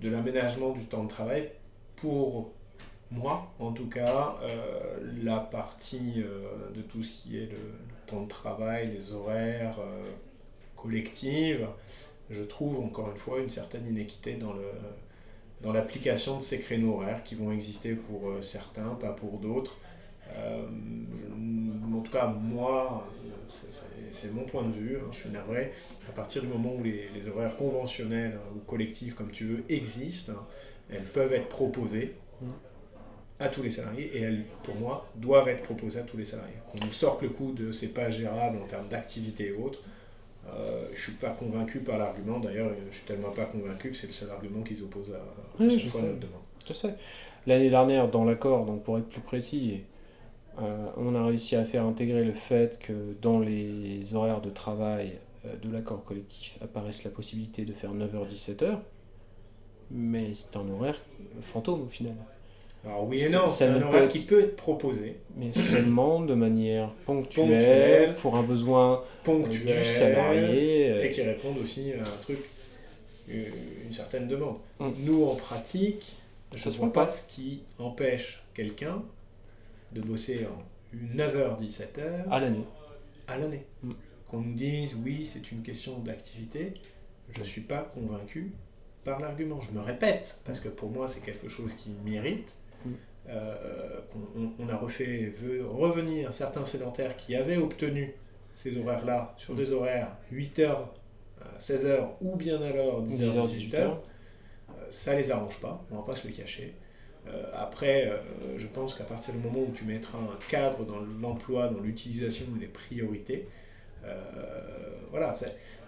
de 0.00 0.10
l'aménagement 0.10 0.70
du 0.72 0.84
temps 0.86 1.04
de 1.04 1.08
travail, 1.08 1.50
pour 1.94 2.52
moi, 3.10 3.52
en 3.58 3.72
tout 3.72 3.88
cas, 3.88 4.36
euh, 4.42 4.98
la 5.22 5.38
partie 5.38 6.14
euh, 6.18 6.70
de 6.74 6.82
tout 6.82 7.02
ce 7.02 7.22
qui 7.22 7.38
est 7.38 7.46
le, 7.46 7.58
temps 8.06 8.22
de 8.22 8.28
travail, 8.28 8.92
les 8.92 9.12
horaires 9.12 9.80
collectifs, 10.76 11.58
je 12.30 12.44
trouve 12.44 12.78
encore 12.78 13.10
une 13.10 13.16
fois 13.16 13.40
une 13.40 13.50
certaine 13.50 13.84
inéquité 13.84 14.34
dans 14.34 14.52
le 14.52 14.62
dans 15.62 15.72
l'application 15.72 16.36
de 16.36 16.42
ces 16.42 16.58
créneaux 16.58 16.94
horaires 16.94 17.22
qui 17.22 17.34
vont 17.34 17.50
exister 17.50 17.94
pour 17.94 18.28
euh, 18.28 18.42
certains, 18.42 18.94
pas 18.94 19.12
pour 19.12 19.38
d'autres. 19.38 19.78
Euh, 20.36 20.66
en 21.94 22.00
tout 22.00 22.12
cas, 22.12 22.26
moi, 22.26 23.08
c'est 24.10 24.32
mon 24.34 24.44
point 24.44 24.64
de 24.64 24.72
vue, 24.72 24.96
hein, 24.96 25.08
je 25.10 25.16
suis 25.16 25.30
navré. 25.30 25.72
À 26.08 26.12
partir 26.12 26.42
du 26.42 26.48
moment 26.48 26.74
où 26.74 26.82
les, 26.82 27.28
horaires 27.28 27.56
conventionnels 27.56 28.38
ou 28.54 28.58
collectifs, 28.60 29.14
comme 29.14 29.30
tu 29.30 29.44
veux, 29.44 29.64
existent, 29.68 30.32
elles 30.90 31.04
peuvent 31.04 31.32
être 31.32 31.48
proposées 31.48 32.14
à 33.38 33.48
tous 33.48 33.62
les 33.62 33.70
salariés 33.70 34.10
et 34.16 34.22
elles, 34.22 34.44
pour 34.62 34.74
moi, 34.76 35.06
doivent 35.16 35.48
être 35.48 35.62
proposées 35.62 36.00
à 36.00 36.02
tous 36.02 36.16
les 36.16 36.24
salariés. 36.24 36.56
Qu'on 36.70 36.84
nous 36.86 36.92
sorte 36.92 37.22
le 37.22 37.28
coup 37.28 37.52
de 37.52 37.72
c'est 37.72 37.88
pas 37.88 38.10
gérable 38.10 38.58
en 38.62 38.66
termes 38.66 38.88
d'activité 38.88 39.48
et 39.48 39.52
autres, 39.52 39.82
euh, 40.48 40.86
je 40.94 41.00
suis 41.00 41.12
pas 41.12 41.30
convaincu 41.30 41.80
par 41.80 41.98
l'argument, 41.98 42.38
d'ailleurs, 42.38 42.70
je 42.90 42.96
suis 42.96 43.04
tellement 43.04 43.30
pas 43.30 43.44
convaincu 43.44 43.90
que 43.90 43.96
c'est 43.96 44.06
le 44.06 44.12
seul 44.12 44.30
argument 44.30 44.62
qu'ils 44.62 44.82
opposent 44.82 45.12
à, 45.12 45.64
à 45.64 45.68
chaque 45.68 45.88
fois 45.88 46.02
notre 46.02 46.20
demande. 46.20 46.42
Je 46.66 46.72
sais. 46.72 46.94
L'année 47.46 47.70
dernière, 47.70 48.08
dans 48.08 48.24
l'accord, 48.24 48.64
donc 48.64 48.82
pour 48.82 48.98
être 48.98 49.08
plus 49.08 49.20
précis, 49.20 49.82
euh, 50.60 50.88
on 50.96 51.14
a 51.14 51.24
réussi 51.24 51.56
à 51.56 51.64
faire 51.64 51.84
intégrer 51.84 52.24
le 52.24 52.32
fait 52.32 52.78
que 52.78 53.14
dans 53.20 53.38
les 53.38 54.14
horaires 54.14 54.40
de 54.40 54.50
travail 54.50 55.18
euh, 55.44 55.54
de 55.56 55.70
l'accord 55.70 56.04
collectif 56.04 56.56
apparaisse 56.62 57.04
la 57.04 57.10
possibilité 57.10 57.64
de 57.64 57.72
faire 57.72 57.92
9h-17h, 57.92 58.78
mais 59.90 60.32
c'est 60.34 60.56
un 60.56 60.68
horaire 60.70 61.00
fantôme 61.40 61.82
au 61.82 61.88
final. 61.88 62.14
Alors 62.84 63.08
oui 63.08 63.20
et 63.20 63.30
non, 63.30 63.46
c'est 63.46 63.66
un 63.66 63.82
horaire 63.82 64.08
qui 64.08 64.20
peut 64.20 64.40
être 64.40 64.56
proposé. 64.56 65.16
Mais 65.36 65.52
seulement 65.52 66.20
de 66.20 66.34
manière 66.34 66.90
ponctuelle, 67.04 68.14
pour 68.14 68.36
un 68.36 68.42
besoin 68.42 69.02
ponctuel, 69.24 69.66
du 69.66 69.84
salarié. 69.84 70.90
Euh, 70.90 71.04
et 71.04 71.08
qui 71.08 71.22
répondent 71.22 71.58
aussi 71.58 71.92
à 71.92 72.02
un 72.02 72.16
truc, 72.22 72.38
une 73.28 73.92
certaine 73.92 74.28
demande. 74.28 74.58
Hum. 74.78 74.94
Nous, 75.00 75.24
en 75.24 75.34
pratique, 75.34 76.16
je 76.54 76.68
ne 76.68 76.74
vois 76.74 76.92
pas 76.92 77.06
ce 77.06 77.22
qui 77.26 77.62
empêche 77.78 78.42
quelqu'un 78.54 79.02
de 79.92 80.00
bosser 80.00 80.46
en 80.46 81.16
9h-17h 81.16 82.30
à 82.30 82.38
l'année. 82.38 82.64
À 83.26 83.36
l'année. 83.36 83.64
Hum. 83.82 83.94
Qu'on 84.28 84.40
nous 84.40 84.54
dise, 84.54 84.94
oui, 85.04 85.24
c'est 85.24 85.52
une 85.52 85.62
question 85.62 85.98
d'activité, 85.98 86.74
je 87.32 87.40
ne 87.40 87.44
suis 87.44 87.60
pas 87.60 87.88
convaincu 87.94 88.52
par 89.04 89.20
l'argument. 89.20 89.60
Je 89.60 89.70
me 89.70 89.80
répète, 89.80 90.38
parce 90.44 90.60
que 90.60 90.68
pour 90.68 90.90
moi, 90.90 91.06
c'est 91.08 91.20
quelque 91.20 91.48
chose 91.48 91.74
qui 91.74 91.90
mérite 92.04 92.54
euh, 93.28 94.00
on, 94.58 94.68
a 94.68 94.76
refait 94.76 95.32
revenir 95.68 96.32
certains 96.32 96.64
sédentaires 96.64 97.16
qui 97.16 97.34
avaient 97.34 97.56
obtenu 97.56 98.14
ces 98.52 98.78
horaires-là 98.78 99.34
sur 99.36 99.54
des 99.54 99.72
horaires 99.72 100.16
8h, 100.32 100.76
16h 101.58 102.06
ou 102.20 102.36
bien 102.36 102.60
alors 102.62 103.04
10h, 103.04 103.52
18h. 103.52 103.76
Euh, 103.76 103.96
ça 104.90 105.14
les 105.14 105.30
arrange 105.30 105.58
pas, 105.58 105.84
on 105.90 105.96
va 105.96 106.02
pas 106.02 106.14
se 106.14 106.26
le 106.26 106.32
cacher. 106.32 106.74
Euh, 107.26 107.50
après, 107.56 108.12
je 108.56 108.66
pense 108.68 108.94
qu'à 108.94 109.02
partir 109.02 109.34
du 109.34 109.40
moment 109.40 109.66
où 109.68 109.72
tu 109.72 109.84
mettras 109.84 110.18
un 110.18 110.38
cadre 110.48 110.84
dans 110.84 111.00
l'emploi, 111.20 111.68
dans 111.68 111.80
l'utilisation 111.80 112.46
des 112.58 112.66
priorités, 112.66 113.48
voilà. 115.10 115.34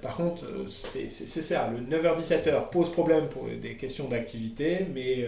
Par 0.02 0.16
contre, 0.16 0.44
c'est 0.68 1.08
ça. 1.08 1.70
Le 1.70 1.78
9h-17h 1.78 2.70
pose 2.70 2.90
problème 2.90 3.28
pour 3.28 3.44
des 3.44 3.76
questions 3.76 4.08
d'activité, 4.08 4.88
mais 4.92 5.24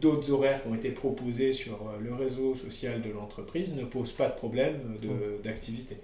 d'autres 0.00 0.30
horaires 0.30 0.62
qui 0.62 0.68
ont 0.68 0.74
été 0.74 0.90
proposés 0.90 1.52
sur 1.52 1.74
euh, 1.74 1.98
le 2.00 2.14
réseau 2.14 2.54
social 2.54 3.00
de 3.00 3.10
l'entreprise 3.10 3.72
ne 3.72 3.84
posent 3.84 4.12
pas 4.12 4.28
de 4.28 4.34
problème 4.34 4.96
d'activité. 5.42 5.96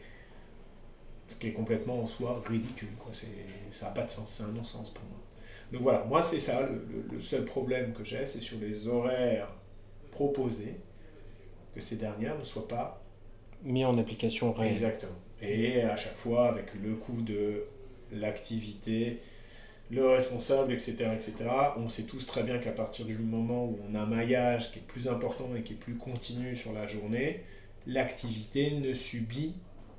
Ce 1.28 1.36
qui 1.36 1.48
est 1.48 1.52
complètement 1.52 2.00
en 2.00 2.06
soi 2.06 2.42
ridicule. 2.46 2.94
Quoi. 2.98 3.12
Ça 3.70 3.86
n'a 3.86 3.92
pas 3.92 4.04
de 4.04 4.10
sens, 4.10 4.30
c'est 4.30 4.42
un 4.42 4.52
non-sens 4.52 4.90
pour 4.90 5.04
moi. 5.04 5.18
Donc 5.72 5.82
voilà, 5.82 6.04
moi 6.04 6.22
c'est 6.22 6.38
ça, 6.38 6.68
le, 7.10 7.20
seul 7.20 7.44
problème 7.44 7.92
que 7.92 8.04
j'ai, 8.04 8.24
c'est 8.24 8.40
sur 8.40 8.58
les 8.58 8.86
horaires 8.86 9.48
proposés, 10.10 10.76
que 11.74 11.80
ces 11.80 11.96
dernières 11.96 12.38
ne 12.38 12.44
soient 12.44 12.68
pas 12.68 13.02
mis 13.62 13.84
en 13.84 13.96
application 13.98 14.52
réelle. 14.52 14.72
Exactement. 14.72 15.12
Et 15.40 15.82
à 15.82 15.96
chaque 15.96 16.16
fois 16.16 16.48
avec 16.48 16.74
le 16.74 16.94
coût 16.94 17.22
de 17.22 17.64
l'activité, 18.12 19.18
le 19.90 20.06
responsable, 20.06 20.72
etc., 20.72 21.10
etc. 21.12 21.34
On 21.76 21.88
sait 21.88 22.04
tous 22.04 22.26
très 22.26 22.42
bien 22.42 22.58
qu'à 22.58 22.72
partir 22.72 23.06
du 23.06 23.18
moment 23.18 23.66
où 23.66 23.78
on 23.88 23.94
a 23.94 24.00
un 24.00 24.06
maillage 24.06 24.72
qui 24.72 24.78
est 24.78 24.82
plus 24.82 25.08
important 25.08 25.48
et 25.56 25.62
qui 25.62 25.74
est 25.74 25.76
plus 25.76 25.94
continu 25.94 26.56
sur 26.56 26.72
la 26.72 26.86
journée, 26.86 27.42
l'activité 27.86 28.72
ne 28.72 28.92
subit 28.92 29.54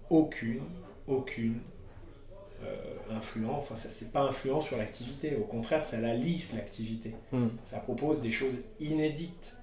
aucune, 0.09 0.63
aucune 1.07 1.59
euh, 2.63 2.75
influence. 3.11 3.65
Enfin, 3.65 3.75
ça 3.75 3.89
c'est 3.89 4.11
pas 4.11 4.21
influent 4.21 4.61
sur 4.61 4.77
l'activité. 4.77 5.35
Au 5.35 5.43
contraire, 5.43 5.83
ça 5.83 5.99
la 5.99 6.13
lisse 6.13 6.53
l'activité. 6.53 7.13
Hmm. 7.31 7.47
Ça 7.65 7.77
propose 7.77 8.21
des 8.21 8.31
choses 8.31 8.61
inédites 8.79 9.53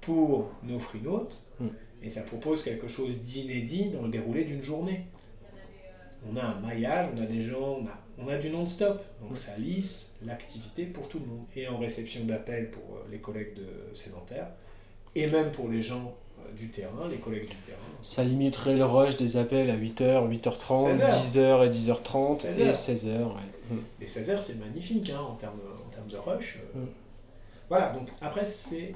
pour 0.00 0.50
nos 0.62 0.78
freenotes 0.78 1.44
hmm. 1.60 1.68
et 2.02 2.08
ça 2.08 2.22
propose 2.22 2.62
quelque 2.62 2.88
chose 2.88 3.20
d'inédit 3.20 3.90
dans 3.90 4.02
le 4.02 4.08
déroulé 4.08 4.44
d'une 4.44 4.62
journée. 4.62 5.06
On 6.28 6.36
a 6.36 6.42
un 6.42 6.60
maillage, 6.60 7.08
on 7.16 7.22
a 7.22 7.26
des 7.26 7.42
gens, 7.42 7.78
on 7.80 7.86
a 7.86 8.05
on 8.18 8.28
a 8.28 8.36
du 8.36 8.50
non-stop. 8.50 9.02
Donc 9.20 9.36
ça 9.36 9.56
lisse 9.56 10.08
l'activité 10.24 10.84
pour 10.84 11.08
tout 11.08 11.18
le 11.18 11.26
monde. 11.26 11.44
Et 11.54 11.68
en 11.68 11.78
réception 11.78 12.24
d'appels 12.24 12.70
pour 12.70 12.96
euh, 12.96 13.06
les 13.10 13.18
collègues 13.18 13.54
de 13.54 13.94
sédentaires, 13.94 14.48
et 15.14 15.26
même 15.26 15.50
pour 15.50 15.68
les 15.68 15.82
gens 15.82 16.14
euh, 16.38 16.52
du 16.52 16.68
terrain, 16.68 17.08
les 17.08 17.18
collègues 17.18 17.48
du 17.48 17.56
terrain. 17.56 17.78
Ça 18.02 18.24
limiterait 18.24 18.76
le 18.76 18.84
rush 18.84 19.16
des 19.16 19.36
appels 19.36 19.70
à 19.70 19.76
8h, 19.76 20.28
8h30, 20.28 20.98
10h 20.98 21.66
et 21.66 21.70
10h30 21.70 22.46
et 22.46 22.72
16h. 22.72 23.26
Mm. 23.70 23.76
Et 24.00 24.06
16h, 24.06 24.40
c'est 24.40 24.58
magnifique 24.58 25.10
hein, 25.10 25.20
en, 25.20 25.34
termes, 25.34 25.60
en 25.86 25.90
termes 25.90 26.08
de 26.08 26.16
rush. 26.16 26.58
Mm. 26.74 26.84
Voilà, 27.68 27.90
donc 27.90 28.08
après, 28.20 28.46
c'est 28.46 28.94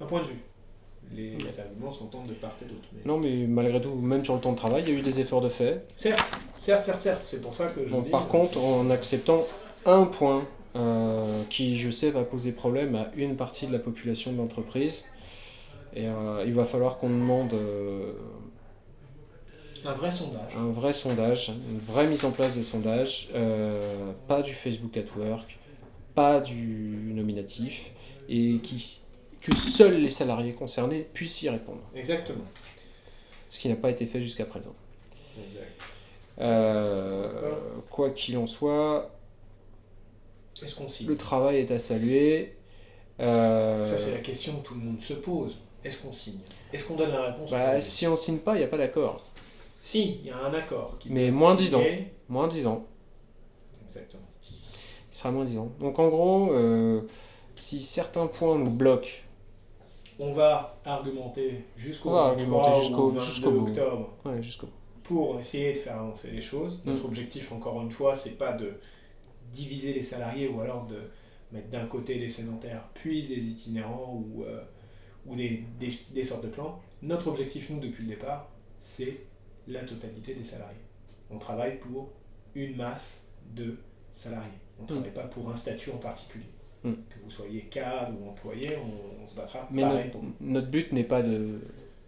un 0.00 0.06
point 0.06 0.22
de 0.22 0.28
vue 0.28 0.42
les, 1.12 1.60
arguments 1.60 1.92
s'entendent 1.92 2.28
de 2.28 2.34
part 2.34 2.56
et 2.62 2.64
d'autre. 2.64 2.88
Non, 3.04 3.18
mais 3.18 3.46
malgré 3.46 3.80
tout, 3.80 3.94
même 3.94 4.24
sur 4.24 4.34
le 4.34 4.40
temps 4.40 4.52
de 4.52 4.56
travail, 4.56 4.84
il 4.86 4.92
y 4.92 4.96
a 4.96 4.98
eu 4.98 5.02
des 5.02 5.20
efforts 5.20 5.40
de 5.40 5.48
fait. 5.48 5.86
Certes, 5.96 6.34
certes, 6.58 6.84
certes, 6.84 7.02
certes. 7.02 7.24
C'est 7.24 7.40
pour 7.40 7.54
ça 7.54 7.66
que 7.68 7.86
je 7.86 7.94
Par 8.10 8.28
contre, 8.28 8.58
en 8.58 8.90
acceptant 8.90 9.46
un 9.86 10.04
point 10.04 10.46
euh, 10.76 11.42
qui, 11.50 11.76
je 11.76 11.90
sais, 11.90 12.10
va 12.10 12.24
poser 12.24 12.52
problème 12.52 12.94
à 12.96 13.10
une 13.16 13.36
partie 13.36 13.66
de 13.66 13.72
la 13.72 13.78
population 13.78 14.32
de 14.32 14.38
l'entreprise, 14.38 15.04
et 15.94 16.08
euh, 16.08 16.44
il 16.46 16.54
va 16.54 16.64
falloir 16.64 16.98
qu'on 16.98 17.10
demande... 17.10 17.54
Euh, 17.54 18.12
un 19.84 19.92
vrai 19.92 20.10
sondage. 20.10 20.56
Un 20.56 20.70
vrai 20.70 20.92
sondage, 20.94 21.52
une 21.70 21.78
vraie 21.78 22.06
mise 22.06 22.24
en 22.24 22.30
place 22.30 22.56
de 22.56 22.62
sondage, 22.62 23.28
pas 24.26 24.40
du 24.40 24.54
Facebook 24.54 24.96
at 24.96 25.04
Work, 25.18 25.58
pas 26.14 26.40
du 26.40 27.12
nominatif, 27.14 27.90
et 28.30 28.60
qui 28.62 29.00
que 29.44 29.54
seuls 29.54 30.00
les 30.00 30.08
salariés 30.08 30.54
concernés 30.54 31.06
puissent 31.12 31.42
y 31.42 31.50
répondre. 31.50 31.82
Exactement. 31.94 32.44
Ce 33.50 33.60
qui 33.60 33.68
n'a 33.68 33.76
pas 33.76 33.90
été 33.90 34.06
fait 34.06 34.20
jusqu'à 34.20 34.46
présent. 34.46 34.74
Euh, 36.40 37.52
quoi 37.90 38.10
qu'il 38.10 38.38
en 38.38 38.46
soit, 38.46 39.14
le 41.06 41.16
travail 41.16 41.58
est 41.58 41.70
à 41.70 41.78
saluer. 41.78 42.56
Euh, 43.20 43.84
Ça, 43.84 43.98
c'est 43.98 44.12
la 44.12 44.18
question 44.18 44.56
que 44.56 44.66
tout 44.66 44.74
le 44.74 44.80
monde 44.80 45.00
se 45.00 45.12
pose. 45.12 45.58
Est-ce 45.84 45.98
qu'on 45.98 46.10
signe? 46.10 46.38
Est-ce 46.72 46.84
qu'on 46.84 46.96
donne 46.96 47.10
la 47.10 47.30
réponse 47.30 47.50
bah, 47.50 47.80
Si 47.82 48.06
on 48.06 48.16
signe 48.16 48.38
pas, 48.38 48.54
il 48.54 48.60
n'y 48.60 48.64
a 48.64 48.68
pas 48.68 48.78
d'accord. 48.78 49.22
Si, 49.82 50.20
il 50.22 50.26
y 50.26 50.30
a 50.30 50.38
un 50.38 50.54
accord. 50.54 50.98
Mais 51.06 51.30
moins 51.30 51.54
10 51.54 51.74
ans. 51.74 51.84
Moins 52.30 52.48
10 52.48 52.66
ans. 52.66 52.86
Exactement. 53.86 54.22
Il 54.50 55.14
sera 55.14 55.30
moins 55.30 55.44
10 55.44 55.58
ans. 55.58 55.70
Donc 55.78 55.98
en 55.98 56.08
gros, 56.08 56.52
euh, 56.52 57.02
si 57.56 57.78
certains 57.80 58.26
points 58.26 58.58
nous 58.58 58.70
bloquent 58.70 59.10
on 60.18 60.32
va 60.32 60.80
argumenter 60.84 61.64
jusqu'au 61.76 62.36
jusqu'au 62.38 63.18
jusqu'au 63.18 63.60
octobre. 63.62 64.14
Ouais, 64.24 64.40
pour 65.04 65.38
essayer 65.38 65.72
de 65.72 65.78
faire 65.78 65.98
avancer 65.98 66.30
les 66.30 66.40
choses. 66.40 66.80
Notre 66.84 67.02
mm. 67.02 67.06
objectif, 67.06 67.52
encore 67.52 67.80
une 67.82 67.90
fois, 67.90 68.14
c'est 68.14 68.38
pas 68.38 68.52
de 68.52 68.72
diviser 69.52 69.92
les 69.92 70.02
salariés 70.02 70.48
ou 70.48 70.60
alors 70.60 70.86
de 70.86 70.98
mettre 71.52 71.68
d'un 71.68 71.86
côté 71.86 72.18
des 72.18 72.28
sédentaires, 72.28 72.88
puis 72.94 73.24
des 73.28 73.46
itinérants 73.48 74.14
ou, 74.14 74.42
euh, 74.42 74.64
ou 75.26 75.36
des, 75.36 75.64
des, 75.78 76.24
sortes 76.24 76.44
de 76.44 76.48
clans. 76.48 76.80
Notre 77.02 77.28
objectif, 77.28 77.70
nous, 77.70 77.78
depuis 77.78 78.02
le 78.02 78.08
départ, 78.08 78.48
c'est 78.80 79.20
la 79.68 79.84
totalité 79.84 80.34
des 80.34 80.42
salariés. 80.42 80.80
On 81.30 81.38
travaille 81.38 81.78
pour 81.78 82.10
une 82.54 82.74
masse 82.74 83.20
de 83.54 83.76
salariés. 84.12 84.50
On 84.78 84.82
ne 84.82 84.88
travaille 84.88 85.10
mm. 85.10 85.14
pas 85.14 85.24
pour 85.24 85.50
un 85.50 85.56
statut 85.56 85.90
en 85.90 85.98
particulier. 85.98 86.46
Mm. 86.84 86.92
Que 86.92 87.24
vous 87.24 87.30
soyez 87.30 87.62
cadre 87.62 88.12
ou 88.20 88.28
employé, 88.28 88.76
on, 88.76 89.26
se 89.26 89.34
battra 89.34 89.66
Mais 89.70 89.82
pareil. 89.82 90.10
notre 90.40 90.68
but 90.68 90.92
n'est 90.92 91.04
pas 91.04 91.22
de 91.22 91.60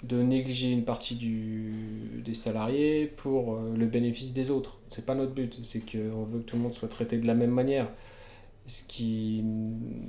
de 0.03 0.23
négliger 0.23 0.71
une 0.71 0.85
partie 0.85 1.15
du, 1.15 2.23
des 2.25 2.35
salariés 2.35 3.07
pour 3.07 3.55
euh, 3.55 3.75
le 3.77 3.87
bénéfice 3.87 4.33
des 4.33 4.51
autres. 4.51 4.79
C'est 4.91 5.05
pas 5.05 5.15
notre 5.15 5.33
but, 5.33 5.59
c'est 5.63 5.81
qu'on 5.81 6.25
veut 6.25 6.41
que 6.41 6.45
tout 6.45 6.57
le 6.57 6.63
monde 6.63 6.75
soit 6.75 6.89
traité 6.89 7.19
de 7.19 7.27
la 7.27 7.35
même 7.35 7.51
manière. 7.51 7.89
Ce 8.69 8.83
qui, 8.83 9.45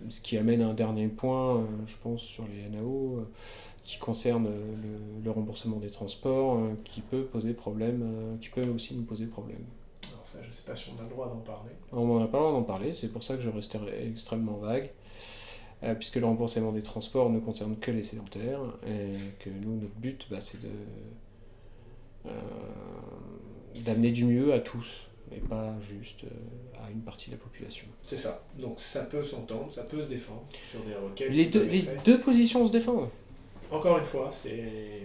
ce 0.10 0.20
qui 0.20 0.36
amène 0.38 0.62
à 0.62 0.68
un 0.68 0.74
dernier 0.74 1.08
point, 1.08 1.58
euh, 1.58 1.66
je 1.86 1.96
pense, 2.02 2.22
sur 2.22 2.46
les 2.48 2.68
NAO, 2.76 3.20
euh, 3.20 3.30
qui 3.84 3.98
concerne 3.98 4.50
le, 5.24 5.32
remboursement 5.32 5.78
des 5.78 5.90
transports, 5.90 6.60
qui 6.84 7.02
peut 7.02 7.24
poser 7.24 7.54
problème, 7.54 8.38
qui 8.42 8.50
peut 8.50 8.68
aussi 8.68 8.96
nous 8.96 9.04
poser 9.04 9.28
problème. 9.28 9.62
Ça, 10.28 10.40
je 10.46 10.52
sais 10.52 10.64
pas 10.64 10.76
si 10.76 10.90
on 10.94 11.00
a 11.00 11.04
le 11.04 11.10
droit 11.10 11.30
d'en 11.30 11.38
parler. 11.38 11.72
On 11.94 12.20
n'a 12.20 12.28
pas 12.28 12.38
le 12.38 12.44
droit 12.44 12.52
d'en 12.52 12.64
parler, 12.64 12.94
c'est 12.94 13.08
pour 13.08 13.24
ça 13.24 13.38
que 13.38 13.42
je 13.42 13.48
resterai 13.50 14.10
extrêmement 14.10 14.58
vague. 14.58 14.92
Euh, 15.84 15.96
puisque 15.96 16.16
le 16.16 16.26
remboursement 16.26 16.74
des 16.74 16.82
transports 16.82 17.30
ne 17.30 17.40
concerne 17.40 17.78
que 17.78 17.92
les 17.92 18.04
sédentaires, 18.04 18.60
et 18.86 19.16
que 19.40 19.50
nous, 19.50 19.80
notre 19.80 19.96
but, 19.96 20.28
bah, 20.30 20.42
c'est 20.42 20.60
de, 20.60 20.68
euh, 22.26 22.32
d'amener 23.86 24.12
du 24.12 24.26
mieux 24.26 24.54
à 24.54 24.60
tous, 24.60 25.08
et 25.32 25.40
pas 25.40 25.74
juste 25.80 26.26
euh, 26.26 26.86
à 26.86 26.92
une 26.92 27.02
partie 27.02 27.30
de 27.30 27.36
la 27.36 27.42
population. 27.42 27.86
C'est 28.04 28.18
ça. 28.18 28.44
Donc 28.60 28.82
ça 28.82 29.04
peut 29.04 29.24
s'entendre, 29.24 29.72
ça 29.72 29.84
peut 29.84 30.02
se 30.02 30.10
défendre 30.10 30.44
sur 30.70 30.84
des 30.84 30.96
requêtes. 30.96 31.32
Les, 31.32 31.46
deux, 31.46 31.64
les 31.64 31.88
deux 32.04 32.20
positions 32.20 32.68
se 32.68 32.74
défendent. 32.74 33.08
Encore 33.72 33.98
une 33.98 34.04
fois, 34.04 34.28
c'est 34.30 35.04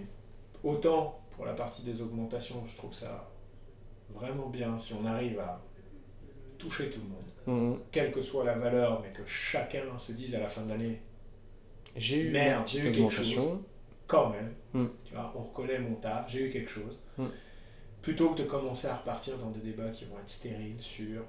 autant 0.65 1.21
pour 1.37 1.45
la 1.45 1.53
partie 1.53 1.83
des 1.83 2.03
augmentations, 2.03 2.65
je 2.67 2.77
trouve 2.77 2.93
ça 2.93 3.29
vraiment 4.15 4.49
bien 4.49 4.77
si 4.79 4.95
on 4.95 5.05
arrive 5.05 5.39
à 5.41 5.61
toucher 6.59 6.91
tout 6.91 7.01
le 7.01 7.09
monde 7.09 7.33
Mhm. 7.47 7.79
quelle 7.91 8.13
que 8.13 8.21
soit 8.21 8.45
la 8.45 8.55
valeur, 8.55 9.03
mais 9.03 9.11
que 9.11 9.25
chacun 9.27 9.99
se 9.99 10.13
dise 10.13 10.35
à 10.35 10.41
la 10.41 10.49
fin 10.49 10.63
de 10.63 10.71
l'année 10.71 11.01
J'ai 11.97 12.21
eu 12.21 12.31
Merde, 12.31 12.67
j'ai 12.67 12.89
eu 12.89 12.93
quelque 12.93 13.11
chose. 13.11 13.59
Quand 14.07 14.31
même, 14.31 14.53
mhm. 14.73 14.91
tu 15.05 15.15
vois, 15.15 15.33
on 15.37 15.43
reconnaît 15.43 15.79
mon 15.79 15.95
taf, 15.97 16.31
j'ai 16.31 16.47
eu 16.47 16.51
quelque 16.51 16.71
chose. 16.71 16.99
Mhm. 17.19 17.31
Plutôt 18.01 18.31
que 18.31 18.43
de 18.43 18.47
commencer 18.47 18.89
à 18.89 18.97
repartir 18.97 19.37
dans 19.39 19.51
des 19.51 19.61
débats 19.61 19.91
qui 19.91 20.05
vont 20.05 20.19
être 20.19 20.31
stériles 20.31 20.81
sur 20.81 21.23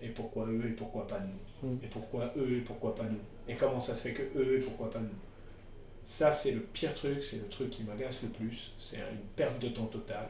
et 0.00 0.08
pourquoi 0.08 0.46
eux 0.46 0.64
et 0.68 0.72
pourquoi 0.72 1.06
pas 1.06 1.20
nous. 1.20 1.78
Et 1.82 1.88
pourquoi 1.88 2.32
eux 2.36 2.58
et 2.58 2.60
pourquoi 2.60 2.94
pas 2.94 3.04
nous. 3.04 3.20
Et 3.48 3.56
comment 3.56 3.80
ça 3.80 3.94
se 3.94 4.08
fait 4.08 4.14
que 4.14 4.22
eux 4.38 4.58
et 4.58 4.60
pourquoi 4.60 4.90
pas 4.90 5.00
nous. 5.00 5.08
Ça, 6.04 6.30
c'est 6.30 6.52
le 6.52 6.60
pire 6.60 6.94
truc, 6.94 7.22
c'est 7.22 7.38
le 7.38 7.48
truc 7.48 7.70
qui 7.70 7.82
m'agace 7.82 8.22
le 8.22 8.28
plus. 8.28 8.74
C'est 8.78 8.96
une 8.96 9.26
perte 9.36 9.60
de 9.60 9.68
temps 9.68 9.86
totale. 9.86 10.28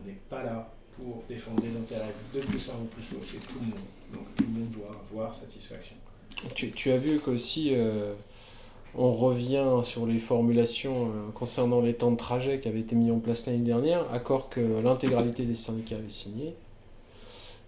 On 0.00 0.06
n'est 0.06 0.18
pas 0.28 0.42
là 0.42 0.72
pour 0.96 1.22
défendre 1.28 1.62
des 1.62 1.76
intérêts 1.76 2.14
de 2.34 2.40
plus 2.40 2.70
un 2.70 2.82
ou 2.82 2.86
plus 2.86 3.16
haut, 3.16 3.22
c'est 3.22 3.38
tout 3.46 3.58
le 3.60 3.66
monde. 3.66 3.86
Donc 4.12 4.34
tout 4.36 4.44
le 4.44 4.60
monde 4.60 4.70
doit 4.70 5.02
avoir 5.10 5.34
satisfaction. 5.34 5.96
Tu, 6.54 6.70
tu 6.72 6.90
as 6.90 6.96
vu 6.96 7.20
qu'aussi 7.20 7.70
euh, 7.72 8.14
on 8.94 9.10
revient 9.10 9.80
sur 9.84 10.06
les 10.06 10.18
formulations 10.18 11.06
euh, 11.06 11.30
concernant 11.34 11.80
les 11.80 11.94
temps 11.94 12.10
de 12.10 12.16
trajet 12.16 12.60
qui 12.60 12.68
avaient 12.68 12.80
été 12.80 12.94
mis 12.94 13.10
en 13.10 13.18
place 13.18 13.46
l'année 13.46 13.58
dernière, 13.58 14.04
accord 14.12 14.50
que 14.50 14.60
l'intégralité 14.60 15.44
des 15.44 15.54
syndicats 15.54 15.96
avaient 15.96 16.10
signé. 16.10 16.54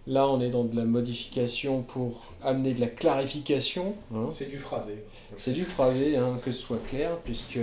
Là, 0.06 0.28
on 0.28 0.40
est 0.42 0.50
dans 0.50 0.64
de 0.64 0.76
la 0.76 0.84
modification 0.84 1.80
pour 1.80 2.24
amener 2.42 2.74
de 2.74 2.80
la 2.80 2.88
clarification. 2.88 3.94
Hein. 4.14 4.28
C'est 4.32 4.50
du 4.50 4.58
phrasé. 4.58 5.02
C'est 5.38 5.52
du 5.52 5.64
phrasé, 5.64 6.16
hein, 6.16 6.38
que 6.44 6.52
ce 6.52 6.60
soit 6.60 6.82
clair, 6.86 7.16
puisque 7.24 7.58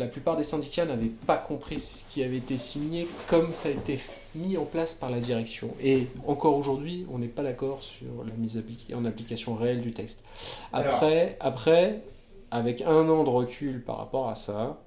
la 0.00 0.08
plupart 0.08 0.36
des 0.36 0.42
syndicats 0.42 0.84
n'avaient 0.84 1.12
pas 1.26 1.36
compris 1.36 1.80
ce 1.80 1.94
qui 2.10 2.22
avait 2.24 2.38
été 2.38 2.58
signé 2.58 3.06
comme 3.28 3.54
ça 3.54 3.68
a 3.68 3.72
été 3.72 3.98
mis 4.34 4.56
en 4.56 4.64
place 4.64 4.94
par 4.94 5.10
la 5.10 5.20
direction. 5.20 5.70
Et 5.80 6.08
encore 6.26 6.56
aujourd'hui, 6.56 7.06
on 7.12 7.18
n'est 7.18 7.28
pas 7.28 7.42
d'accord 7.42 7.82
sur 7.82 8.24
la 8.26 8.32
mise 8.34 8.60
en 8.94 9.04
application 9.04 9.54
réelle 9.54 9.80
du 9.80 9.92
texte. 9.92 10.24
Après, 10.72 11.36
après, 11.40 12.02
avec 12.50 12.82
un 12.82 13.08
an 13.08 13.22
de 13.24 13.28
recul 13.28 13.82
par 13.84 13.98
rapport 13.98 14.28
à 14.28 14.34
ça, 14.34 14.82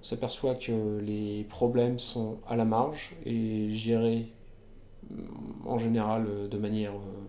on 0.00 0.04
s'aperçoit 0.04 0.54
que 0.54 0.98
les 1.00 1.44
problèmes 1.44 1.98
sont 1.98 2.38
à 2.48 2.56
la 2.56 2.64
marge 2.64 3.14
et 3.24 3.72
gérés 3.72 4.32
en 5.64 5.78
général 5.78 6.48
de 6.48 6.58
manière, 6.58 6.92
euh, 6.92 7.28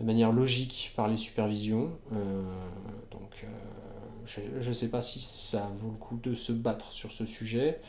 de 0.00 0.04
manière 0.04 0.32
logique 0.32 0.92
par 0.96 1.08
les 1.08 1.16
supervisions. 1.16 1.90
Euh, 2.12 2.42
donc, 3.10 3.44
euh, 3.44 3.48
je 4.26 4.68
ne 4.68 4.74
sais 4.74 4.88
pas 4.88 5.00
si 5.00 5.20
ça 5.20 5.70
vaut 5.80 5.90
le 5.90 5.96
coup 5.96 6.18
de 6.22 6.34
se 6.34 6.52
battre 6.52 6.92
sur 6.92 7.12
ce 7.12 7.26
sujet. 7.26 7.80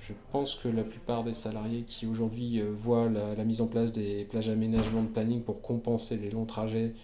Je 0.00 0.12
pense 0.32 0.54
que 0.54 0.68
la 0.68 0.84
plupart 0.84 1.24
des 1.24 1.32
salariés 1.32 1.82
qui 1.82 2.06
aujourd'hui 2.06 2.60
euh, 2.60 2.70
voient 2.72 3.08
la, 3.08 3.44
mise 3.44 3.60
en 3.60 3.66
place 3.66 3.92
des 3.92 4.24
plages 4.24 4.46
d'aménagement 4.46 5.02
de 5.02 5.08
planning 5.08 5.42
pour 5.42 5.60
compenser 5.60 6.16
les 6.16 6.30
longs 6.30 6.46
trajets 6.46 6.94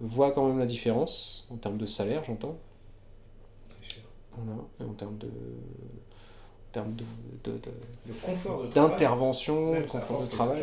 voient 0.00 0.32
quand 0.32 0.46
même 0.46 0.58
la 0.58 0.66
différence, 0.66 1.46
en 1.50 1.56
termes 1.56 1.78
de 1.78 1.86
salaire, 1.86 2.22
j'entends. 2.24 2.58
Voilà, 4.36 4.60
et 4.80 4.84
en 4.84 4.92
termes 4.92 5.16
de, 5.16 5.28
en 5.28 6.72
termes 6.72 6.94
de, 6.94 7.04
de, 7.44 7.52
de, 7.52 8.12
confort 8.22 8.66
d'intervention, 8.66 9.72
de 9.72 9.86
confort 9.86 10.22
de 10.22 10.26
travail. 10.26 10.62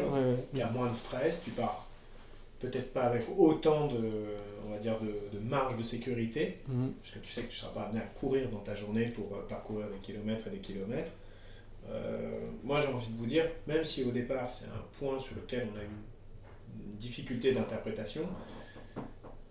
Il 0.53 0.59
y 0.59 0.61
a 0.61 0.69
moins 0.69 0.91
de 0.91 0.95
stress, 0.95 1.41
tu 1.43 1.49
pars 1.51 1.82
peut-être 2.63 2.93
pas 2.93 3.03
avec 3.03 3.23
autant 3.37 3.87
de, 3.87 3.99
on 4.65 4.71
va 4.71 4.79
dire, 4.79 4.97
de, 4.99 5.39
marge 5.39 5.75
de 5.75 5.83
sécurité, 5.83 6.59
mhm. 6.69 6.93
parce 6.93 7.13
que 7.15 7.19
tu 7.19 7.29
sais 7.29 7.41
que 7.41 7.47
tu 7.47 7.57
ne 7.57 7.59
seras 7.59 7.73
pas 7.73 7.83
amené 7.83 7.99
à 7.99 8.05
courir 8.19 8.49
dans 8.49 8.59
ta 8.59 8.73
journée 8.73 9.07
pour 9.07 9.35
euh, 9.35 9.45
parcourir 9.47 9.87
des 9.89 9.97
kilomètres 9.97 10.47
et 10.47 10.51
des 10.51 10.59
kilomètres. 10.59 11.11
Euh, 11.89 12.39
moi, 12.63 12.79
j'ai 12.79 12.87
envie 12.87 13.11
de 13.11 13.17
vous 13.17 13.25
dire, 13.25 13.45
même 13.67 13.83
si 13.83 14.05
au 14.05 14.11
départ 14.11 14.49
c'est 14.49 14.67
un 14.67 14.83
point 14.97 15.19
sur 15.19 15.35
lequel 15.35 15.67
on 15.73 15.77
a 15.77 15.83
eu 15.83 16.85
une 16.85 16.95
difficulté 16.95 17.51
d'interprétation, 17.51 18.25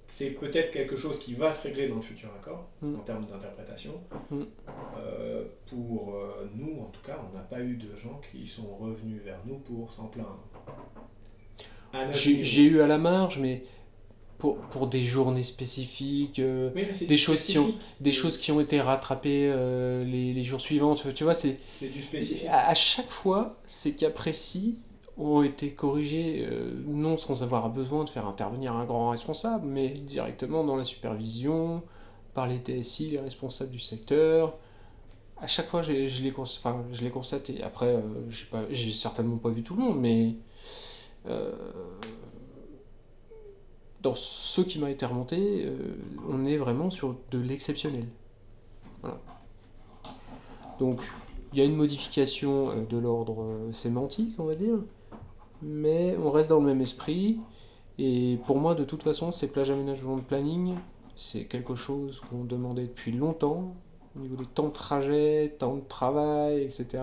c'est 0.06 0.30
peut-être 0.30 0.70
quelque 0.70 0.96
chose 0.96 1.18
qui 1.18 1.34
va 1.34 1.52
se 1.52 1.62
régler 1.62 1.88
dans 1.88 1.96
le 1.96 2.02
futur 2.02 2.30
accord 2.34 2.68
mhm. 2.80 2.96
en 2.96 3.00
termes 3.00 3.26
d'interprétation. 3.26 3.92
Mhm. 4.30 4.46
Euh, 4.96 5.44
pour 5.66 6.18
nous, 6.54 6.80
en 6.80 6.86
tout 6.86 7.02
cas, 7.02 7.18
on 7.30 7.36
n'a 7.36 7.44
pas 7.44 7.60
eu 7.60 7.76
de 7.76 7.94
gens 7.94 8.20
qui 8.30 8.46
sont 8.46 8.74
revenus 8.76 9.20
vers 9.22 9.40
nous 9.44 9.58
pour 9.58 9.90
s'en 9.90 10.06
plaindre. 10.06 10.48
J'ai 12.12 12.62
eu 12.62 12.80
à 12.80 12.86
la 12.86 12.98
marge, 12.98 13.38
mais 13.38 13.64
pour, 14.38 14.56
pour 14.56 14.88
des 14.88 15.02
journées 15.02 15.44
spécifiques, 15.44 16.40
euh, 16.40 16.70
des, 17.06 17.16
choses 17.16 17.44
qui 17.44 17.58
ont, 17.58 17.72
des 18.00 18.10
choses 18.10 18.38
qui 18.38 18.50
ont 18.50 18.60
été 18.60 18.80
rattrapées 18.80 19.48
euh, 19.48 20.04
les, 20.04 20.32
les, 20.32 20.42
jours 20.42 20.60
suivants. 20.60 20.96
Tu 20.96 21.22
vois, 21.22 21.34
c'est 21.34 21.58
du 21.80 22.02
spécifique. 22.02 22.48
À, 22.50 22.74
chaque 22.74 23.08
fois, 23.08 23.56
ces 23.66 23.94
cas 23.94 24.10
précis 24.10 24.78
ont 25.16 25.44
été 25.44 25.70
corrigés, 25.70 26.44
euh, 26.50 26.72
non 26.88 27.18
sans 27.18 27.44
avoir 27.44 27.70
besoin 27.70 28.02
de 28.02 28.10
faire 28.10 28.26
intervenir 28.26 28.74
un 28.74 28.84
grand 28.84 29.10
responsable, 29.10 29.68
mais 29.68 29.90
directement 29.90 30.64
dans 30.64 30.74
la 30.74 30.84
supervision, 30.84 31.82
par 32.34 32.48
les 32.48 32.58
TSI, 32.58 33.10
les 33.10 33.20
responsables 33.20 33.70
du 33.70 33.78
secteur. 33.78 34.56
À 35.40 35.46
chaque 35.46 35.68
fois, 35.68 35.82
je 35.82 35.92
les 35.92 37.10
constaté. 37.10 37.62
Après, 37.62 37.96
j'ai 38.70 38.90
certainement 38.90 39.36
pas 39.36 39.50
vu 39.50 39.62
tout 39.62 39.76
le 39.76 39.82
monde, 39.82 40.00
mais 40.00 40.26
euh, 40.26 40.32
dans 44.02 44.14
ce 44.14 44.60
qui 44.60 44.78
m'a 44.78 44.90
été 44.90 45.06
remonté, 45.06 45.64
euh, 45.64 45.76
on 46.28 46.44
est 46.44 46.56
vraiment 46.56 46.90
sur 46.90 47.16
de 47.30 47.38
l'exceptionnel. 47.38 48.06
Donc, 50.78 51.00
il 51.52 51.58
y 51.58 51.62
a 51.62 51.64
une 51.64 51.76
modification 51.76 52.70
euh, 52.70 52.84
de 52.88 52.98
l'ordre 52.98 53.46
sémantique, 53.72 54.34
on 54.38 54.44
va 54.44 54.54
dire, 54.54 54.78
mais 55.62 56.16
on 56.16 56.30
reste 56.30 56.48
dans 56.50 56.58
le 56.58 56.66
même 56.66 56.80
esprit. 56.80 57.40
Et 57.98 58.38
pour 58.46 58.58
moi, 58.58 58.74
de 58.74 58.84
toute 58.84 59.02
façon, 59.02 59.30
ces 59.32 59.48
plages 59.48 59.70
aménagement 59.70 60.16
de 60.16 60.22
planning, 60.22 60.74
c'est 61.14 61.44
quelque 61.44 61.74
chose 61.74 62.20
qu'on 62.28 62.44
demandait 62.44 62.86
depuis 62.86 63.12
longtemps, 63.12 63.74
au 64.16 64.20
niveau 64.20 64.36
des 64.36 64.46
temps 64.46 64.68
de 64.68 64.72
trajet, 64.72 65.54
temps 65.58 65.76
de 65.76 65.88
travail, 65.88 66.62
etc. 66.62 67.02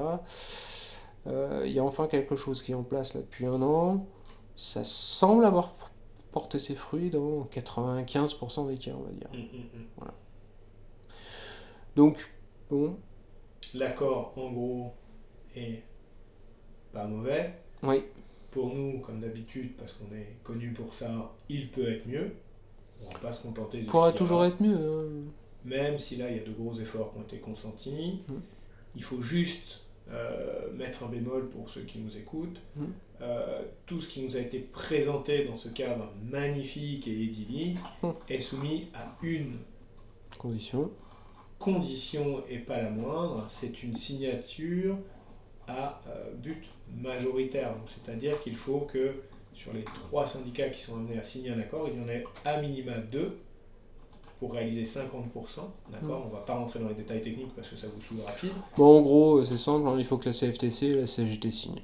Euh, 1.28 1.64
il 1.66 1.72
y 1.72 1.80
a 1.80 1.84
enfin 1.84 2.08
quelque 2.08 2.36
chose 2.36 2.64
qui 2.64 2.72
est 2.72 2.76
en 2.76 2.84
place 2.84 3.14
là 3.14 3.22
depuis 3.22 3.46
un 3.46 3.62
an. 3.62 4.08
Ça 4.56 4.84
semble 4.84 5.46
avoir 5.46 5.76
porté 6.32 6.60
ses 6.60 6.76
fruits 6.76 7.10
dans 7.10 7.46
95% 7.46 8.68
des 8.68 8.78
cas, 8.78 8.92
on 8.98 9.04
va 9.04 9.12
dire. 9.12 9.30
Hum, 9.34 9.40
hum, 9.40 9.66
hum. 9.74 9.86
Voilà. 9.98 10.14
Donc, 11.96 12.32
bon. 12.70 12.98
L'accord, 13.74 14.34
en 14.36 14.52
gros, 14.52 14.94
est 15.56 15.84
pas 16.92 17.06
mauvais. 17.06 17.54
Oui. 17.84 18.04
Pour 18.52 18.74
nous, 18.74 19.00
comme 19.00 19.20
d'habitude, 19.20 19.76
parce 19.78 19.94
qu'on 19.94 20.14
est 20.16 20.38
connu 20.44 20.72
pour 20.72 20.94
ça, 20.94 21.34
il 21.50 21.70
peut 21.70 21.92
être 21.92 22.08
mieux. 22.08 22.36
On 23.02 23.14
va 23.14 23.20
pas 23.20 23.32
se 23.32 23.42
contenter 23.42 23.82
de. 23.82 23.88
Pourra 23.88 24.12
toujours 24.12 24.44
être 24.44 24.62
mieux. 24.62 24.76
Hein. 24.76 25.32
même 25.64 26.00
si 26.00 26.18
là 26.18 26.30
il 26.30 26.38
y 26.38 26.40
a 26.40 26.44
de 26.44 26.52
gros 26.52 26.74
efforts 26.74 27.14
qui 27.14 27.20
ont 27.20 27.22
été 27.22 27.38
consentis. 27.38 28.22
Il 28.96 29.04
faut 29.04 29.22
juste 29.22 29.82
euh, 30.12 30.72
mettre 30.74 31.04
un 31.04 31.08
bémol 31.08 31.50
pour 31.50 31.70
ceux 31.70 31.82
qui 31.82 32.00
nous 32.00 32.18
écoutent. 32.18 32.62
Mm. 32.76 32.86
Euh, 33.22 33.62
tout 33.86 34.00
ce 34.00 34.08
qui 34.08 34.22
nous 34.22 34.36
a 34.38 34.40
été 34.40 34.60
présenté 34.60 35.44
dans 35.46 35.58
ce 35.58 35.68
cadre 35.70 36.12
magnifique 36.24 37.08
et 37.08 37.14
idyllique 37.16 37.78
Mm. 38.02 38.10
est 38.30 38.40
soumis 38.40 38.88
à 38.94 39.16
une 39.22 39.58
Condition. 40.38 40.90
condition 41.60 42.44
et 42.50 42.60
pas 42.60 42.82
la 42.82 42.90
moindre, 42.90 43.46
c'est 43.50 43.84
une 43.84 43.94
signature 43.94 44.98
à 45.68 46.02
euh, 46.08 46.32
but 46.36 46.64
majoritaire. 46.98 47.76
C'est-à-dire 47.86 48.40
qu'il 48.40 48.56
faut 48.56 48.80
que 48.82 49.16
sur 49.54 49.74
les 49.74 49.84
trois 49.84 50.26
syndicats 50.26 50.70
qui 50.70 50.80
sont 50.80 50.96
amenés 50.96 51.18
à 51.20 51.24
signer 51.24 51.50
un 51.50 51.60
accord, 51.60 51.90
il 51.92 52.00
y 52.00 52.04
en 52.04 52.08
ait 52.08 52.24
à 52.46 52.62
minima 52.62 52.98
deux 52.98 53.38
pour 54.40 54.54
réaliser 54.54 54.84
50%. 54.84 55.60
D'accord 55.92 56.20
Mm. 56.20 56.24
On 56.28 56.30
va 56.34 56.40
pas 56.40 56.54
rentrer 56.56 56.80
dans 56.80 56.88
les 56.88 56.94
détails 56.96 57.22
techniques 57.22 57.54
parce 57.56 57.68
que 57.68 57.76
ça 57.78 57.88
vous 57.88 58.02
saoule 58.02 58.26
rapide. 58.26 58.52
Bon, 58.78 59.00
en 59.00 59.02
gros, 59.02 59.44
c'est 59.44 59.58
simple, 59.58 59.88
hein, 59.88 59.96
il 59.98 60.06
faut 60.06 60.18
que 60.18 60.26
la 60.26 60.34
CFTC 60.34 60.86
et 60.88 60.94
la 60.96 61.08
CGT 61.08 61.52
signent. 61.52 61.82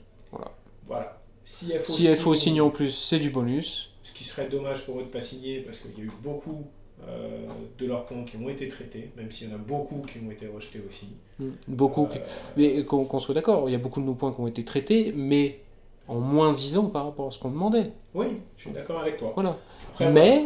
Voilà. 0.87 1.17
CFO, 1.43 1.91
Si 1.91 2.07
FO 2.15 2.33
signe 2.33 2.61
en 2.61 2.69
plus, 2.69 2.91
c'est 2.91 3.19
du 3.19 3.29
bonus. 3.29 3.91
Ce 4.03 4.13
qui 4.13 4.23
serait 4.23 4.47
dommage 4.47 4.83
pour 4.85 4.99
eux 4.99 5.03
de 5.03 5.07
pas 5.09 5.21
signer 5.21 5.59
parce 5.61 5.79
qu'il 5.79 5.91
y 5.97 6.01
a 6.01 6.05
eu 6.05 6.11
beaucoup 6.23 6.63
euh, 7.07 7.45
de 7.77 7.85
leurs 7.85 8.05
points 8.05 8.23
qui 8.23 8.37
ont 8.37 8.47
été 8.49 8.67
traités, 8.67 9.11
même 9.17 9.29
s'il 9.29 9.49
y 9.49 9.51
en 9.51 9.55
a 9.55 9.57
beaucoup 9.59 10.03
qui 10.11 10.19
ont 10.25 10.31
été 10.31 10.47
rejetés 10.47 10.81
aussi. 10.87 11.07
Mm. 11.39 11.49
Beaucoup. 11.67 12.07
qui- 12.07 12.17
Euh, 12.19 12.21
Mais 12.55 12.83
qu'on 12.85 13.05
qu'on 13.05 13.19
soit 13.19 13.35
d'accord, 13.35 13.67
il 13.69 13.73
y 13.73 13.75
a 13.75 13.79
beaucoup 13.79 13.99
de 13.99 14.05
nos 14.05 14.15
points 14.15 14.31
qui 14.31 14.39
ont 14.39 14.47
été 14.47 14.63
traités, 14.63 15.11
mais 15.15 15.59
en 16.07 16.19
moins 16.19 16.53
disant 16.53 16.85
par 16.85 17.05
rapport 17.05 17.27
à 17.27 17.31
ce 17.31 17.39
qu'on 17.39 17.49
demandait. 17.49 17.91
Oui, 18.13 18.27
je 18.57 18.61
suis 18.63 18.71
d'accord 18.71 18.99
avec 19.01 19.17
toi. 19.17 19.31
Voilà. 19.35 19.57
Après, 19.91 20.11
mais 20.11 20.45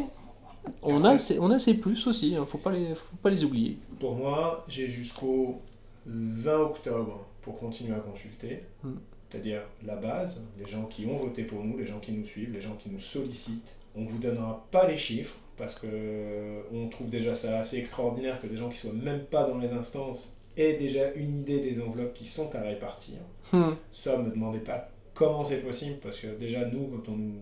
on 0.82 1.04
a, 1.04 1.18
ces, 1.18 1.40
on 1.40 1.52
a 1.52 1.58
plus 1.82 2.08
aussi, 2.08 2.36
hein, 2.36 2.46
faut, 2.46 2.58
pas 2.58 2.72
les, 2.72 2.96
faut 2.96 3.16
pas 3.22 3.30
les 3.30 3.44
oublier. 3.44 3.78
Pour 4.00 4.16
moi, 4.16 4.66
j'ai 4.68 4.88
jusqu'au 4.88 5.62
20 6.06 6.58
octobre 6.60 7.26
pour 7.42 7.60
continuer 7.60 7.96
à 7.96 8.00
consulter. 8.00 8.64
Mm. 8.84 8.94
C'est-à-dire 9.30 9.62
la 9.86 9.96
base, 9.96 10.42
les 10.58 10.66
gens 10.66 10.86
qui 10.86 11.06
ont 11.06 11.16
voté 11.16 11.44
pour 11.44 11.64
nous, 11.64 11.78
les 11.78 11.86
gens 11.86 12.00
qui 12.00 12.12
nous 12.12 12.26
suivent, 12.26 12.52
les 12.52 12.62
gens 12.62 12.76
qui 12.76 12.90
nous 12.90 13.00
sollicitent. 13.00 13.76
On 13.96 14.02
ne 14.02 14.08
vous 14.08 14.18
donnera 14.18 14.66
pas 14.72 14.88
les 14.88 14.98
chiffres 14.98 15.36
parce 15.56 15.76
que 15.76 15.88
euh, 15.92 16.62
on 16.74 16.88
trouve 16.88 17.10
déjà 17.10 17.34
ça 17.34 17.60
assez 17.60 17.78
extraordinaire 17.78 18.42
que 18.42 18.48
des 18.48 18.56
gens 18.56 18.70
qui 18.70 18.78
soient 18.78 18.94
même 18.94 19.26
pas 19.26 19.44
dans 19.44 19.58
les 19.58 19.72
instances 19.72 20.34
aient 20.58 20.74
déjà 20.74 21.14
une 21.14 21.42
idée 21.42 21.60
des 21.60 21.80
enveloppes 21.82 22.14
qui 22.14 22.26
sont 22.26 22.56
à 22.56 22.62
répartir. 22.62 23.18
Hmm. 23.52 23.74
Ça, 23.92 24.18
me 24.18 24.32
demandez 24.32 24.60
pas 24.60 24.90
comment 25.14 25.44
c'est 25.44 25.58
possible, 25.58 25.98
parce 26.02 26.18
que 26.20 26.28
déjà, 26.28 26.66
nous, 26.66 26.88
quand 26.88 27.12
on 27.12 27.18
nous, 27.18 27.42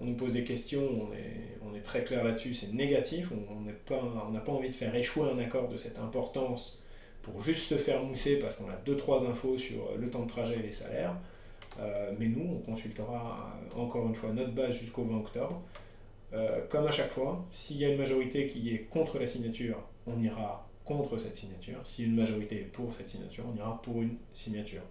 on 0.00 0.04
nous 0.04 0.14
pose 0.14 0.32
des 0.32 0.44
questions, 0.44 0.82
on 0.82 1.12
est, 1.12 1.80
très 1.82 2.04
clair 2.04 2.22
là-dessus, 2.22 2.52
c'est 2.52 2.72
négatif, 2.74 3.30
on 3.32 4.30
n'a 4.30 4.40
pas 4.40 4.52
envie 4.52 4.68
de 4.68 4.74
faire 4.74 4.94
échouer 4.94 5.30
un 5.30 5.38
accord 5.38 5.66
de 5.68 5.78
cette 5.78 5.98
importance 5.98 6.80
pour 7.22 7.40
juste 7.40 7.62
se 7.64 7.76
faire 7.76 8.02
mousser 8.02 8.38
parce 8.38 8.56
qu'on 8.56 8.68
a 8.68 8.76
deux 8.84 8.96
trois 8.96 9.24
infos 9.24 9.56
sur 9.58 9.96
le 9.96 10.10
temps 10.10 10.22
de 10.22 10.28
trajet 10.28 10.58
et 10.58 10.62
les 10.62 10.70
salaires. 10.70 11.16
Euh, 11.78 12.12
mais 12.18 12.26
nous, 12.26 12.56
on 12.56 12.58
consultera 12.58 13.56
euh, 13.74 13.80
encore 13.80 14.06
une 14.06 14.14
fois 14.14 14.32
notre 14.32 14.52
base 14.52 14.74
jusqu'au 14.74 15.04
20 15.04 15.18
octobre. 15.18 15.62
Euh, 16.32 16.60
comme 16.68 16.86
à 16.86 16.90
chaque 16.90 17.10
fois, 17.10 17.44
s'il 17.50 17.78
y 17.78 17.84
a 17.84 17.88
une 17.88 17.98
majorité 17.98 18.46
qui 18.46 18.70
est 18.74 18.80
contre 18.90 19.18
la 19.18 19.26
signature, 19.26 19.82
on 20.06 20.20
ira 20.20 20.68
contre 20.84 21.16
cette 21.18 21.36
signature. 21.36 21.78
Si 21.84 22.04
une 22.04 22.14
majorité 22.14 22.56
est 22.56 22.72
pour 22.72 22.92
cette 22.92 23.08
signature, 23.08 23.44
on 23.52 23.56
ira 23.56 23.80
pour 23.82 24.02
une 24.02 24.16
signature. 24.32 24.82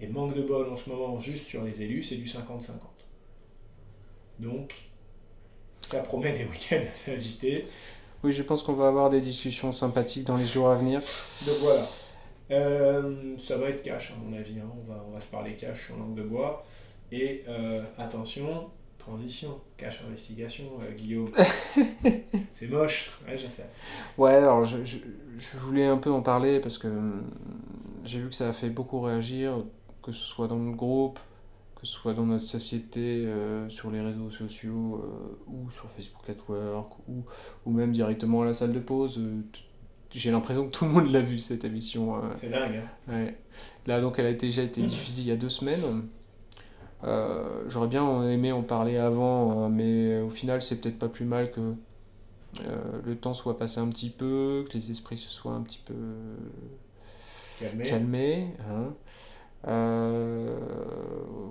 Et 0.00 0.06
manque 0.06 0.34
de 0.34 0.42
bol 0.42 0.68
en 0.68 0.76
ce 0.76 0.88
moment, 0.90 1.18
juste 1.18 1.46
sur 1.46 1.64
les 1.64 1.82
élus, 1.82 2.02
c'est 2.02 2.16
du 2.16 2.24
50-50. 2.24 2.70
Donc, 4.42 4.74
ça 5.80 6.00
promet 6.00 6.32
des 6.32 6.44
week-ends 6.44 6.82
assez 6.92 7.12
agités. 7.12 7.66
Oui, 8.24 8.32
je 8.32 8.42
pense 8.42 8.62
qu'on 8.62 8.74
va 8.74 8.88
avoir 8.88 9.10
des 9.10 9.20
discussions 9.20 9.72
sympathiques 9.72 10.24
dans 10.24 10.36
les 10.36 10.46
jours 10.46 10.68
à 10.70 10.74
venir. 10.76 11.00
Donc 11.46 11.56
voilà. 11.60 11.86
Euh, 12.50 13.34
ça 13.38 13.56
va 13.56 13.68
être 13.70 13.82
cash, 13.82 14.12
à 14.12 14.14
mon 14.16 14.36
avis. 14.36 14.58
hein. 14.60 14.70
On, 14.80 14.92
va, 14.92 15.04
on 15.08 15.12
va 15.12 15.20
se 15.20 15.26
parler 15.26 15.54
cash 15.54 15.86
sur 15.86 15.96
langue 15.96 16.14
de 16.14 16.22
bois. 16.22 16.64
Et 17.10 17.42
euh, 17.48 17.82
attention, 17.98 18.68
transition, 18.98 19.60
cash 19.76 20.00
investigation, 20.06 20.64
euh, 20.82 20.92
Guillaume. 20.92 21.30
c'est 22.52 22.68
moche, 22.68 23.10
ouais, 23.26 23.36
je 23.36 23.46
sais. 23.46 23.66
Ouais, 24.18 24.34
alors 24.34 24.64
je, 24.64 24.84
je, 24.84 24.98
je 25.38 25.56
voulais 25.58 25.86
un 25.86 25.98
peu 25.98 26.10
en 26.10 26.22
parler 26.22 26.60
parce 26.60 26.78
que 26.78 26.88
hum, 26.88 27.24
j'ai 28.04 28.18
vu 28.20 28.28
que 28.28 28.34
ça 28.34 28.48
a 28.48 28.52
fait 28.52 28.70
beaucoup 28.70 29.00
réagir, 29.00 29.64
que 30.02 30.12
ce 30.12 30.24
soit 30.24 30.48
dans 30.48 30.58
le 30.58 30.72
groupe, 30.72 31.18
que 31.82 31.88
ce 31.88 31.94
soit 31.94 32.14
dans 32.14 32.24
notre 32.24 32.44
société, 32.44 33.26
euh, 33.26 33.68
sur 33.68 33.90
les 33.90 34.00
réseaux 34.00 34.30
sociaux, 34.30 35.02
euh, 35.04 35.50
ou 35.50 35.68
sur 35.70 35.90
Facebook 35.90 36.22
at 36.30 36.36
Work, 36.48 36.92
ou, 37.08 37.24
ou 37.66 37.70
même 37.72 37.90
directement 37.92 38.42
à 38.42 38.44
la 38.46 38.54
salle 38.54 38.72
de 38.72 38.78
pause. 38.78 39.18
euh, 39.18 39.42
J'ai 40.12 40.30
l'impression 40.30 40.66
que 40.66 40.70
tout 40.70 40.84
le 40.84 40.92
monde 40.92 41.10
l'a 41.10 41.20
vu 41.22 41.40
cette 41.40 41.64
émission. 41.64 42.22
C'est 42.36 42.50
dingue. 42.50 42.82
Hein. 43.08 43.12
Ouais. 43.12 43.36
Là, 43.86 44.00
donc, 44.00 44.20
elle 44.20 44.26
a 44.26 44.32
déjà 44.32 44.62
été 44.62 44.80
diffusée 44.82 45.22
il 45.22 45.28
y 45.28 45.32
a 45.32 45.36
deux 45.36 45.48
semaines. 45.48 46.04
Euh, 47.02 47.64
J'aurais 47.68 47.88
bien 47.88 48.28
aimé 48.28 48.52
en 48.52 48.62
parler 48.62 48.96
avant, 48.96 49.64
hein, 49.64 49.68
mais 49.68 50.20
au 50.20 50.30
final, 50.30 50.62
c'est 50.62 50.80
peut-être 50.80 51.00
pas 51.00 51.08
plus 51.08 51.24
mal 51.24 51.50
que 51.50 51.72
euh, 52.64 53.00
le 53.04 53.16
temps 53.16 53.34
soit 53.34 53.58
passé 53.58 53.80
un 53.80 53.88
petit 53.88 54.10
peu, 54.10 54.64
que 54.68 54.74
les 54.74 54.92
esprits 54.92 55.18
se 55.18 55.30
soient 55.30 55.54
un 55.54 55.62
petit 55.62 55.80
peu 55.84 55.94
calmés, 57.84 58.54
hein. 58.68 58.94
Euh, 59.68 60.58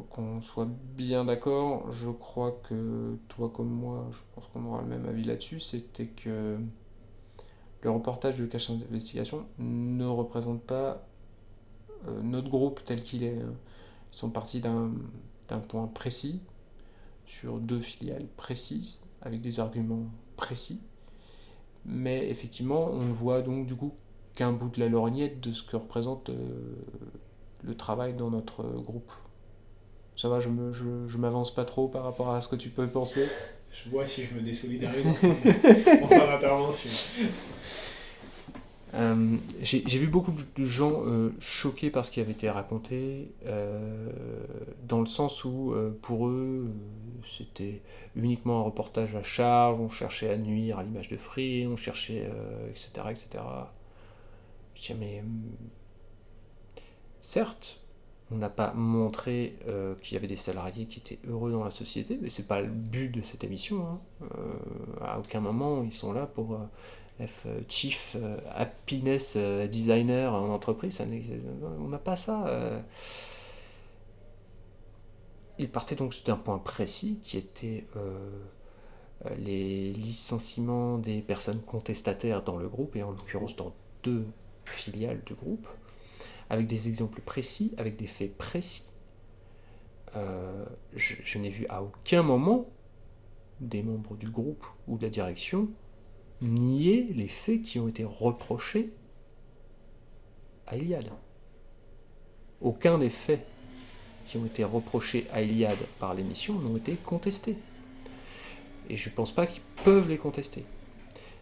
qu'on 0.10 0.42
soit 0.42 0.68
bien 0.96 1.26
d'accord. 1.26 1.92
Je 1.92 2.10
crois 2.10 2.60
que 2.68 3.18
toi 3.30 3.50
comme 3.50 3.70
moi, 3.70 4.08
je 4.12 4.20
pense 4.36 4.48
qu'on 4.48 4.66
aura 4.66 4.82
le 4.82 4.88
même 4.88 5.06
avis 5.06 5.24
là-dessus. 5.24 5.60
C'était 5.60 6.08
que 6.08 6.58
le 7.82 7.90
reportage 7.90 8.38
de 8.38 8.46
Cache 8.46 8.70
Investigation 8.70 9.46
ne 9.60 10.06
représente 10.06 10.62
pas 10.62 11.08
euh, 12.08 12.22
notre 12.22 12.50
groupe 12.50 12.82
tel 12.86 13.02
qu'il 13.02 13.24
est. 13.24 13.38
Ils 13.38 14.18
sont 14.18 14.30
partis 14.30 14.60
d'un 14.60 14.92
d'un 15.48 15.60
point 15.60 15.88
précis, 15.88 16.42
sur 17.26 17.60
deux 17.60 17.80
filiales 17.80 18.28
précises, 18.38 19.02
avec 19.22 19.42
des 19.42 19.60
arguments 19.60 20.06
précis. 20.38 20.82
Mais 21.86 22.30
effectivement, 22.30 22.88
on 22.90 23.04
ne 23.06 23.14
voit 23.14 23.42
donc 23.42 23.68
du 23.68 23.76
coup 23.76 23.94
qu'un 24.36 24.54
bout 24.54 24.70
de 24.70 24.80
la 24.80 24.88
lorgnette 24.88 25.42
de 25.42 25.52
ce 25.52 25.64
que 25.64 25.76
représente 25.76 26.30
euh, 26.30 26.76
le 27.64 27.76
travail 27.76 28.14
dans 28.14 28.30
notre 28.30 28.64
groupe. 28.64 29.12
Ça 30.16 30.30
va, 30.30 30.40
je 30.40 30.50
me, 30.50 30.72
je, 30.74 31.08
je 31.08 31.18
m'avance 31.18 31.54
pas 31.54 31.66
trop 31.66 31.88
par 31.88 32.04
rapport 32.04 32.32
à 32.32 32.42
ce 32.42 32.48
que 32.48 32.56
tu 32.56 32.70
peux 32.70 32.88
penser. 32.88 33.28
Je 33.72 33.90
vois 33.90 34.06
si 34.06 34.24
je 34.24 34.36
me 34.36 34.42
désolidarise 34.42 35.08
en 35.08 35.14
fin 35.14 35.28
d'intervention. 36.28 36.90
Euh, 38.94 39.38
j'ai 39.62 39.98
vu 39.98 40.08
beaucoup 40.08 40.34
de 40.34 40.66
gens 40.66 41.04
euh, 41.06 41.34
choqués 41.40 41.90
par 41.90 42.04
ce 42.04 42.12
qui 42.12 42.20
avait 42.20 42.34
été 42.34 42.50
raconté, 42.50 43.32
euh, 43.46 44.10
dans 44.84 45.00
le 45.00 45.06
sens 45.06 45.46
où 45.46 45.74
pour 46.02 46.28
eux 46.28 46.70
c'était 47.24 47.82
uniquement 48.16 48.60
un 48.60 48.64
reportage 48.64 49.16
à 49.16 49.24
charge, 49.24 49.80
on 49.80 49.90
cherchait 49.90 50.30
à 50.30 50.38
nuire 50.38 50.80
à 50.80 50.84
l'image 50.84 51.08
de 51.08 51.18
Free, 51.18 51.68
on 51.68 51.78
cherchait, 51.78 52.30
etc., 52.70 52.92
etc. 53.10 53.44
Je 54.76 54.94
dis, 54.94 55.00
mais 55.00 55.24
certes, 57.22 57.80
on 58.32 58.38
n'a 58.38 58.50
pas 58.50 58.74
montré 58.74 59.58
euh, 59.68 59.96
qu'il 60.02 60.14
y 60.16 60.18
avait 60.18 60.28
des 60.28 60.36
salariés 60.38 60.86
qui 60.86 61.00
étaient 61.00 61.20
heureux 61.28 61.52
dans 61.52 61.64
la 61.64 61.72
société, 61.72 62.18
mais 62.22 62.30
c'est 62.30 62.48
pas 62.48 62.62
le 62.62 62.68
but 62.70 63.10
de 63.10 63.22
cette 63.22 63.44
émission. 63.44 63.86
hein. 63.86 64.00
Euh, 64.24 64.54
à 65.02 65.20
aucun 65.20 65.40
moment 65.40 65.84
ils 65.84 65.94
sont 65.94 66.14
là 66.14 66.26
pour 66.28 66.58
F, 67.20 67.44
euh, 67.46 67.62
Chief 67.68 68.16
Happiness 68.56 69.38
Designer 69.70 70.34
en 70.34 70.50
entreprise, 70.50 71.02
on 71.80 71.88
n'a 71.90 72.00
pas 72.00 72.16
ça. 72.16 72.48
euh. 72.48 72.80
Il 75.60 75.70
partait 75.70 75.96
donc 75.96 76.16
d'un 76.26 76.38
point 76.38 76.58
précis 76.58 77.20
qui 77.22 77.38
était 77.38 77.86
les 79.38 79.92
licenciements 79.94 80.98
des 80.98 81.22
personnes 81.22 81.62
contestataires 81.62 82.42
dans 82.44 82.58
le 82.58 82.68
groupe, 82.68 82.96
et 82.96 83.04
en 83.04 83.12
l'occurrence 83.12 83.56
dans 83.56 83.74
deux 84.02 84.26
filiales 84.66 85.22
du 85.26 85.36
groupe, 85.36 85.68
avec 86.52 86.68
des 86.68 86.90
exemples 86.90 87.22
précis, 87.22 87.74
avec 87.78 87.96
des 87.96 88.08
faits 88.08 88.38
précis. 88.38 88.84
Euh, 90.18 90.66
je, 90.94 91.16
je 91.24 91.38
n'ai 91.38 91.50
vu 91.50 91.66
à 91.70 91.82
aucun 91.82 92.24
moment 92.24 92.70
des 93.62 93.82
membres 93.82 94.18
du 94.18 94.30
groupe 94.30 94.66
ou 94.86 94.98
de 94.98 95.04
la 95.04 95.10
direction 95.10 95.70
nier 96.42 97.08
les 97.14 97.30
faits 97.30 97.62
qui 97.62 97.80
ont 97.80 97.88
été 97.88 98.04
reprochés 98.04 98.92
à 100.68 100.76
Iliad. 100.76 101.10
Aucun 102.60 102.98
des 102.98 103.10
faits 103.10 103.48
qui 104.26 104.36
ont 104.36 104.46
été 104.46 104.66
reprochés 104.66 105.28
à 105.32 105.42
Iliad 105.42 105.78
par 106.00 106.14
l'émission 106.14 106.60
n'ont 106.60 106.76
été 106.76 106.98
contestés. 106.98 107.56
Et 108.90 108.98
je 108.98 109.10
ne 109.10 109.16
pense 109.16 109.32
pas 109.32 109.48
qu'ils 109.48 109.64
peuvent 109.86 110.10
les 110.10 110.18
contester. 110.18 110.66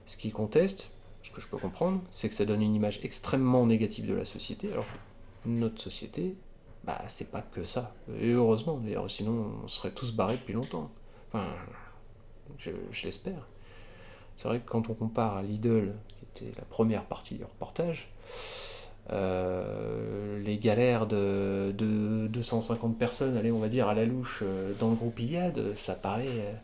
Ce 0.06 0.18
qu'ils 0.18 0.34
contestent, 0.34 0.92
ce 1.30 1.36
que 1.36 1.42
je 1.42 1.48
peux 1.48 1.58
comprendre, 1.58 2.02
c'est 2.10 2.28
que 2.28 2.36
ça 2.36 2.46
donne 2.46 2.62
une 2.62 2.74
image 2.76 3.00
extrêmement 3.04 3.66
négative 3.66 4.08
de 4.08 4.16
la 4.16 4.26
société, 4.26 4.72
alors 4.72 4.86
notre 5.46 5.80
société, 5.80 6.36
bah, 6.84 7.02
c'est 7.08 7.30
pas 7.30 7.42
que 7.42 7.64
ça. 7.64 7.94
Et 8.20 8.32
heureusement, 8.32 8.78
d'ailleurs, 8.78 9.10
sinon 9.10 9.52
on 9.64 9.68
serait 9.68 9.92
tous 9.92 10.14
barrés 10.14 10.38
depuis 10.38 10.54
longtemps. 10.54 10.90
Enfin, 11.28 11.46
je, 12.58 12.72
l'espère. 13.04 13.48
C'est 14.38 14.48
vrai 14.48 14.60
que 14.60 14.70
quand 14.70 14.90
on 14.90 14.94
compare 14.94 15.38
à 15.38 15.44
Lidl, 15.44 15.94
qui 16.08 16.46
était 16.46 16.58
la 16.58 16.66
première 16.66 17.06
partie 17.06 17.36
du 17.36 17.44
reportage, 17.44 18.12
euh, 19.12 20.40
les 20.42 20.58
galères 20.58 21.06
de, 21.06 21.72
de, 21.78 22.28
250 22.28 22.98
personnes, 22.98 23.38
allez, 23.38 23.52
on 23.52 23.60
va 23.60 23.68
dire, 23.68 23.88
à 23.88 23.94
la 23.94 24.06
louche 24.06 24.42
euh, 24.44 24.74
dans 24.80 24.90
le 24.90 24.96
groupe 24.96 25.20
Iliad, 25.20 25.76
ça 25.76 25.94
paraît, 25.94 26.56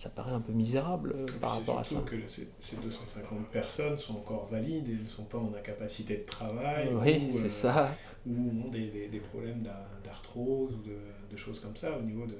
ça 0.00 0.08
paraît 0.08 0.32
un 0.32 0.40
peu 0.40 0.54
misérable 0.54 1.14
euh, 1.14 1.26
par 1.42 1.56
rapport 1.56 1.78
à 1.78 1.84
ça. 1.84 1.96
que 2.06 2.16
ces, 2.26 2.76
250 2.82 3.48
personnes 3.48 3.98
sont 3.98 4.14
encore 4.14 4.48
valides 4.50 4.88
et 4.88 4.94
ne 4.94 5.06
sont 5.06 5.24
pas 5.24 5.36
en 5.36 5.52
incapacité 5.52 6.16
de 6.16 6.24
travail. 6.24 6.88
Oui, 6.94 7.30
c'est 7.30 7.50
ça. 7.50 7.94
Ou 8.26 8.64
ont 8.64 8.70
des, 8.70 9.08
des, 9.08 9.20
problèmes 9.20 9.62
d'arthrose 10.02 10.72
ou 10.72 10.88
de, 10.88 10.96
de, 11.30 11.36
choses 11.36 11.60
comme 11.60 11.76
ça 11.76 11.98
au 11.98 12.00
niveau 12.00 12.24
de, 12.24 12.38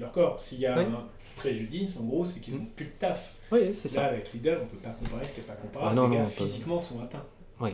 leur 0.00 0.10
corps. 0.10 0.40
S'il 0.40 0.58
y 0.58 0.66
a 0.66 0.80
un 0.80 1.06
préjudice, 1.36 1.96
en 1.96 2.02
gros, 2.02 2.24
c'est 2.24 2.40
qu'ils 2.40 2.56
n'ont 2.56 2.64
mm. 2.64 2.74
plus 2.74 2.86
de 2.86 2.98
taf. 2.98 3.34
Oui, 3.52 3.72
c'est 3.72 3.86
ça. 3.86 4.02
Là, 4.02 4.08
avec 4.08 4.32
Lidl, 4.32 4.58
on 4.60 4.64
ne 4.64 4.70
peut 4.70 4.78
pas 4.78 4.90
comparer 4.90 5.24
ce 5.24 5.34
qui 5.34 5.40
n'est 5.42 5.46
pas 5.46 5.54
comparable. 5.54 5.92
Ah 5.92 5.94
non, 5.94 6.08
les 6.08 6.16
gars 6.16 6.24
physiquement 6.24 6.80
sont 6.80 7.00
atteints. 7.00 7.26
Oui, 7.60 7.70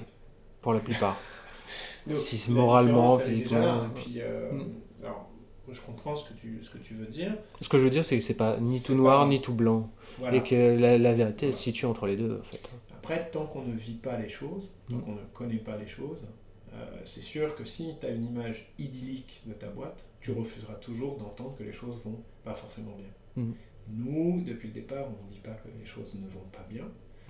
pour 0.61 0.75
la 0.75 0.81
plupart. 0.81 1.19
si 2.07 2.37
c'est 2.37 2.53
moralement, 2.53 3.19
physiquement. 3.19 3.89
Puis, 3.95 4.21
euh, 4.21 4.53
mm. 4.53 5.05
alors, 5.05 5.31
je 5.73 5.81
comprends 5.81 6.17
ce 6.17 6.29
que, 6.29 6.35
tu, 6.35 6.63
ce 6.63 6.71
que 6.71 6.79
tu 6.79 6.95
veux 6.95 7.07
dire. 7.07 7.35
Ce 7.61 7.69
que 7.69 7.79
je 7.79 7.85
veux 7.85 7.91
dire, 7.91 8.05
c'est 8.05 8.19
que 8.19 8.25
c'est 8.25 8.35
pas 8.35 8.59
ni 8.59 8.81
tout 8.81 8.95
noir 8.95 9.27
ni 9.27 9.41
tout 9.41 9.55
blanc. 9.55 9.91
Et 10.33 10.43
que 10.43 10.79
la, 10.79 10.99
la 10.99 11.15
vérité 11.15 11.53
se 11.53 11.59
situe 11.59 11.87
entre 11.87 12.07
les 12.07 12.17
deux, 12.17 12.39
en 12.41 12.45
fait. 12.45 12.71
Après, 12.95 13.31
tant 13.31 13.47
qu'on 13.47 13.63
ne 13.63 13.75
vit 13.75 13.95
pas 13.95 14.19
les 14.19 14.29
choses, 14.29 14.73
tant 14.89 14.97
mm. 14.97 15.03
qu'on 15.03 15.13
ne 15.13 15.25
connaît 15.33 15.59
pas 15.59 15.77
les 15.77 15.87
choses, 15.87 16.27
euh, 16.73 16.85
c'est 17.05 17.21
sûr 17.21 17.55
que 17.55 17.65
si 17.65 17.95
tu 18.01 18.07
as 18.07 18.11
une 18.11 18.25
image 18.25 18.73
idyllique 18.79 19.43
de 19.47 19.53
ta 19.53 19.69
boîte, 19.69 20.05
tu 20.21 20.33
refuseras 20.33 20.75
toujours 20.75 21.17
d'entendre 21.17 21.55
que 21.57 21.63
les 21.63 21.73
choses 21.73 22.01
vont 22.05 22.21
pas 22.45 22.55
forcément 22.55 22.97
bien. 22.97 23.45
Mm. 23.45 23.53
Nous, 23.89 24.43
depuis 24.45 24.69
le 24.69 24.75
départ, 24.75 25.05
on 25.07 25.25
ne 25.25 25.31
dit 25.31 25.39
pas 25.39 25.53
que 25.53 25.69
les 25.79 25.85
choses 25.85 26.17
ne 26.17 26.29
vont 26.29 26.47
pas 26.51 26.67
bien. 26.69 26.85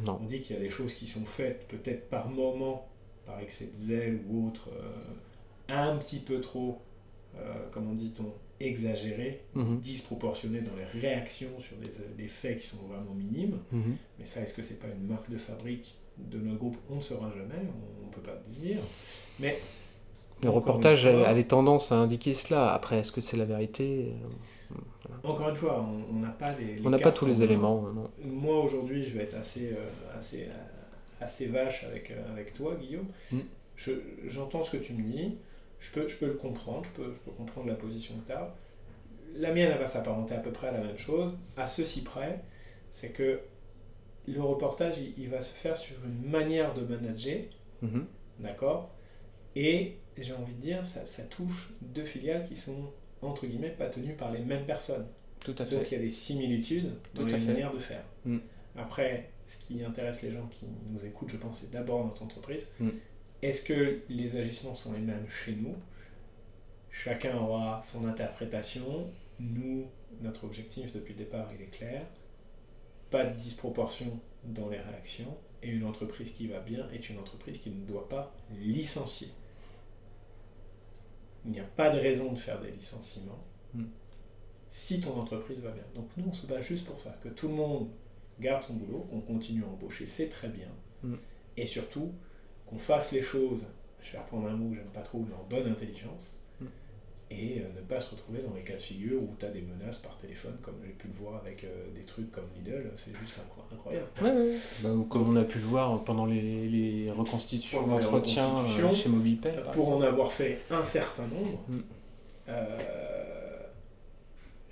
On 0.06 0.24
dit 0.24 0.40
qu'il 0.40 0.56
y 0.56 0.58
a 0.58 0.62
des 0.62 0.68
choses 0.68 0.92
qui 0.92 1.06
sont 1.06 1.24
faites 1.24 1.66
peut-être 1.68 2.08
par 2.10 2.28
moment, 2.28 2.86
par 3.24 3.40
excès 3.40 3.66
de 3.66 3.76
zèle 3.76 4.20
ou 4.28 4.48
autre, 4.48 4.68
euh, 4.72 4.92
un 5.68 5.96
petit 5.96 6.18
peu 6.18 6.40
trop, 6.40 6.80
comment 7.72 7.92
dit-on, 7.92 8.32
exagéré, 8.58 9.42
mm-hmm. 9.54 9.78
disproportionné 9.80 10.60
dans 10.60 10.74
les 10.76 11.00
réactions 11.00 11.60
sur 11.60 11.76
des, 11.76 12.28
faits 12.28 12.58
qui 12.58 12.66
sont 12.66 12.78
vraiment 12.88 13.14
minimes. 13.14 13.58
Mm-hmm. 13.72 13.96
Mais 14.18 14.24
ça, 14.24 14.40
est-ce 14.40 14.54
que 14.54 14.62
c'est 14.62 14.78
pas 14.78 14.88
une 14.88 15.06
marque 15.06 15.30
de 15.30 15.36
fabrique 15.36 15.94
de 16.18 16.38
notre 16.38 16.58
groupe 16.58 16.76
On 16.90 16.96
ne 16.96 17.00
saura 17.00 17.30
jamais, 17.30 17.62
on 18.02 18.06
ne 18.06 18.12
peut 18.12 18.22
pas 18.22 18.34
le 18.34 18.52
dire. 18.52 18.78
Mais 19.40 19.58
le 20.42 20.50
reportage 20.50 21.06
avait 21.06 21.44
tendance 21.44 21.92
à 21.92 21.96
indiquer 21.96 22.34
cela. 22.34 22.72
Après, 22.72 22.98
est-ce 22.98 23.12
que 23.12 23.20
c'est 23.20 23.36
la 23.36 23.44
vérité? 23.46 24.12
Encore 25.22 25.48
une 25.48 25.56
fois, 25.56 25.86
on 26.10 26.18
n'a 26.18 26.30
pas 26.30 26.52
les, 26.52 26.76
on 26.84 26.90
n'a 26.90 26.98
pas 26.98 27.12
tous 27.12 27.26
les 27.26 27.42
éléments. 27.42 27.84
Moi 28.24 28.62
aujourd'hui, 28.62 29.04
je 29.04 29.16
vais 29.16 29.24
être 29.24 29.36
assez, 29.36 29.70
euh, 29.72 30.16
assez, 30.16 30.42
euh, 30.42 31.24
assez 31.24 31.46
vache 31.46 31.84
avec, 31.84 32.10
euh, 32.10 32.32
avec 32.32 32.54
toi, 32.54 32.74
Guillaume. 32.74 33.06
Mm. 33.32 33.38
J'entends 34.26 34.62
ce 34.62 34.70
que 34.72 34.76
tu 34.78 34.92
me 34.92 35.02
dis. 35.02 35.36
Je 35.78 35.90
peux, 35.90 36.08
je 36.08 36.16
peux 36.16 36.26
le 36.26 36.34
comprendre. 36.34 36.82
Je 36.84 37.02
peux, 37.02 37.12
je 37.12 37.30
peux 37.30 37.36
comprendre 37.36 37.68
la 37.68 37.74
position 37.74 38.14
que 38.18 38.26
tu 38.26 38.32
as. 38.32 38.54
La 39.34 39.52
mienne, 39.52 39.70
elle 39.72 39.78
va 39.78 39.86
s'apparenter 39.86 40.34
à 40.34 40.38
peu 40.38 40.52
près 40.52 40.68
à 40.68 40.72
la 40.72 40.80
même 40.80 40.98
chose. 40.98 41.36
À 41.56 41.66
ceci 41.66 42.02
près, 42.02 42.42
c'est 42.90 43.10
que 43.10 43.40
le 44.26 44.42
reportage, 44.42 44.94
il, 45.16 45.28
va 45.28 45.40
se 45.40 45.52
faire 45.52 45.76
sur 45.76 45.96
une 46.04 46.30
manière 46.30 46.74
de 46.74 46.82
manager. 46.82 47.44
Mm-hmm. 47.82 48.04
D'accord? 48.40 48.90
Et 49.54 49.96
j'ai 50.18 50.32
envie 50.32 50.54
de 50.54 50.60
dire, 50.60 50.86
ça, 50.86 51.06
ça, 51.06 51.22
touche 51.22 51.72
deux 51.80 52.04
filiales 52.04 52.44
qui 52.44 52.56
sont, 52.56 52.90
entre 53.22 53.46
guillemets, 53.46 53.70
pas 53.70 53.88
tenues 53.88 54.14
par 54.14 54.32
les 54.32 54.40
mêmes 54.40 54.64
personnes. 54.64 55.06
Tout 55.44 55.54
à 55.58 55.64
fait. 55.64 55.76
Donc 55.76 55.90
il 55.90 55.94
y 55.94 55.98
a 55.98 56.02
des 56.02 56.08
similitudes 56.08 56.92
dans 57.14 57.24
les 57.24 57.38
manières 57.38 57.72
de 57.72 57.78
faire. 57.78 58.02
Mm. 58.24 58.38
Après, 58.76 59.30
ce 59.46 59.56
qui 59.56 59.82
intéresse 59.84 60.22
les 60.22 60.30
gens 60.30 60.46
qui 60.48 60.66
nous 60.90 61.04
écoutent, 61.04 61.30
je 61.30 61.36
pense, 61.36 61.60
c'est 61.60 61.70
d'abord 61.70 62.04
notre 62.04 62.22
entreprise. 62.22 62.66
Mm. 62.80 62.90
Est-ce 63.42 63.62
que 63.62 64.00
les 64.08 64.36
agissements 64.36 64.74
sont 64.74 64.92
les 64.92 65.00
mêmes 65.00 65.28
chez 65.28 65.52
nous? 65.52 65.74
Chacun 66.90 67.36
aura 67.36 67.82
son 67.82 68.06
interprétation. 68.06 69.10
Nous, 69.38 69.86
notre 70.22 70.44
objectif 70.44 70.92
depuis 70.92 71.12
le 71.12 71.18
départ, 71.18 71.48
il 71.54 71.62
est 71.62 71.70
clair. 71.70 72.06
Pas 73.10 73.24
de 73.24 73.34
disproportion 73.34 74.18
dans 74.44 74.68
les 74.68 74.80
réactions. 74.80 75.36
Et 75.62 75.70
une 75.70 75.84
entreprise 75.84 76.30
qui 76.30 76.46
va 76.46 76.60
bien 76.60 76.88
est 76.90 77.08
une 77.10 77.18
entreprise 77.18 77.58
qui 77.58 77.70
ne 77.70 77.86
doit 77.86 78.08
pas 78.08 78.34
licencier 78.60 79.28
il 81.46 81.52
n'y 81.52 81.60
a 81.60 81.64
pas 81.64 81.90
de 81.90 81.98
raison 81.98 82.32
de 82.32 82.38
faire 82.38 82.60
des 82.60 82.70
licenciements 82.70 83.42
hmm. 83.74 83.84
si 84.68 85.00
ton 85.00 85.18
entreprise 85.18 85.62
va 85.62 85.70
bien. 85.70 85.84
Donc 85.94 86.08
nous, 86.16 86.24
on 86.28 86.32
se 86.32 86.46
bat 86.46 86.60
juste 86.60 86.84
pour 86.84 86.98
ça, 86.98 87.16
que 87.22 87.28
tout 87.28 87.48
le 87.48 87.54
monde 87.54 87.88
garde 88.40 88.64
son 88.64 88.74
boulot, 88.74 89.06
qu'on 89.10 89.20
continue 89.20 89.64
à 89.64 89.68
embaucher, 89.68 90.06
c'est 90.06 90.28
très 90.28 90.48
bien. 90.48 90.68
Hmm. 91.02 91.14
Et 91.56 91.66
surtout, 91.66 92.12
qu'on 92.66 92.78
fasse 92.78 93.12
les 93.12 93.22
choses, 93.22 93.66
je 94.02 94.12
vais 94.12 94.18
reprendre 94.18 94.48
un 94.48 94.56
mot 94.56 94.70
que 94.70 94.76
j'aime 94.76 94.92
pas 94.92 95.02
trop, 95.02 95.24
mais 95.26 95.34
en 95.34 95.44
bonne 95.48 95.70
intelligence, 95.70 96.36
et 97.30 97.60
euh, 97.60 97.64
ne 97.74 97.80
pas 97.80 97.98
se 97.98 98.10
retrouver 98.10 98.40
dans 98.40 98.54
les 98.54 98.62
cas 98.62 98.74
de 98.74 98.82
figure 98.82 99.20
où 99.20 99.34
tu 99.38 99.44
as 99.44 99.48
des 99.48 99.62
menaces 99.62 99.98
par 99.98 100.16
téléphone, 100.16 100.56
comme 100.62 100.76
j'ai 100.84 100.92
pu 100.92 101.08
le 101.08 101.14
voir 101.14 101.40
avec 101.40 101.64
euh, 101.64 101.86
des 101.92 102.04
trucs 102.04 102.30
comme 102.30 102.44
Lidl, 102.54 102.92
c'est 102.94 103.16
juste 103.16 103.36
incroyable. 103.72 104.06
Bah, 104.82 104.90
ou 104.90 105.02
comme 105.04 105.28
on 105.28 105.36
a 105.36 105.42
pu 105.42 105.58
le 105.58 105.64
voir 105.64 106.04
pendant 106.04 106.26
les, 106.26 106.68
les 106.68 107.10
reconstitutions 107.10 107.86
d'entretien 107.86 108.48
euh, 108.58 108.92
chez 108.92 109.08
MobilePay. 109.08 109.56
Pour 109.72 109.90
en 109.90 110.00
avoir 110.00 110.32
fait 110.32 110.60
un 110.70 110.84
certain 110.84 111.26
nombre, 111.26 111.60
mm. 111.68 111.80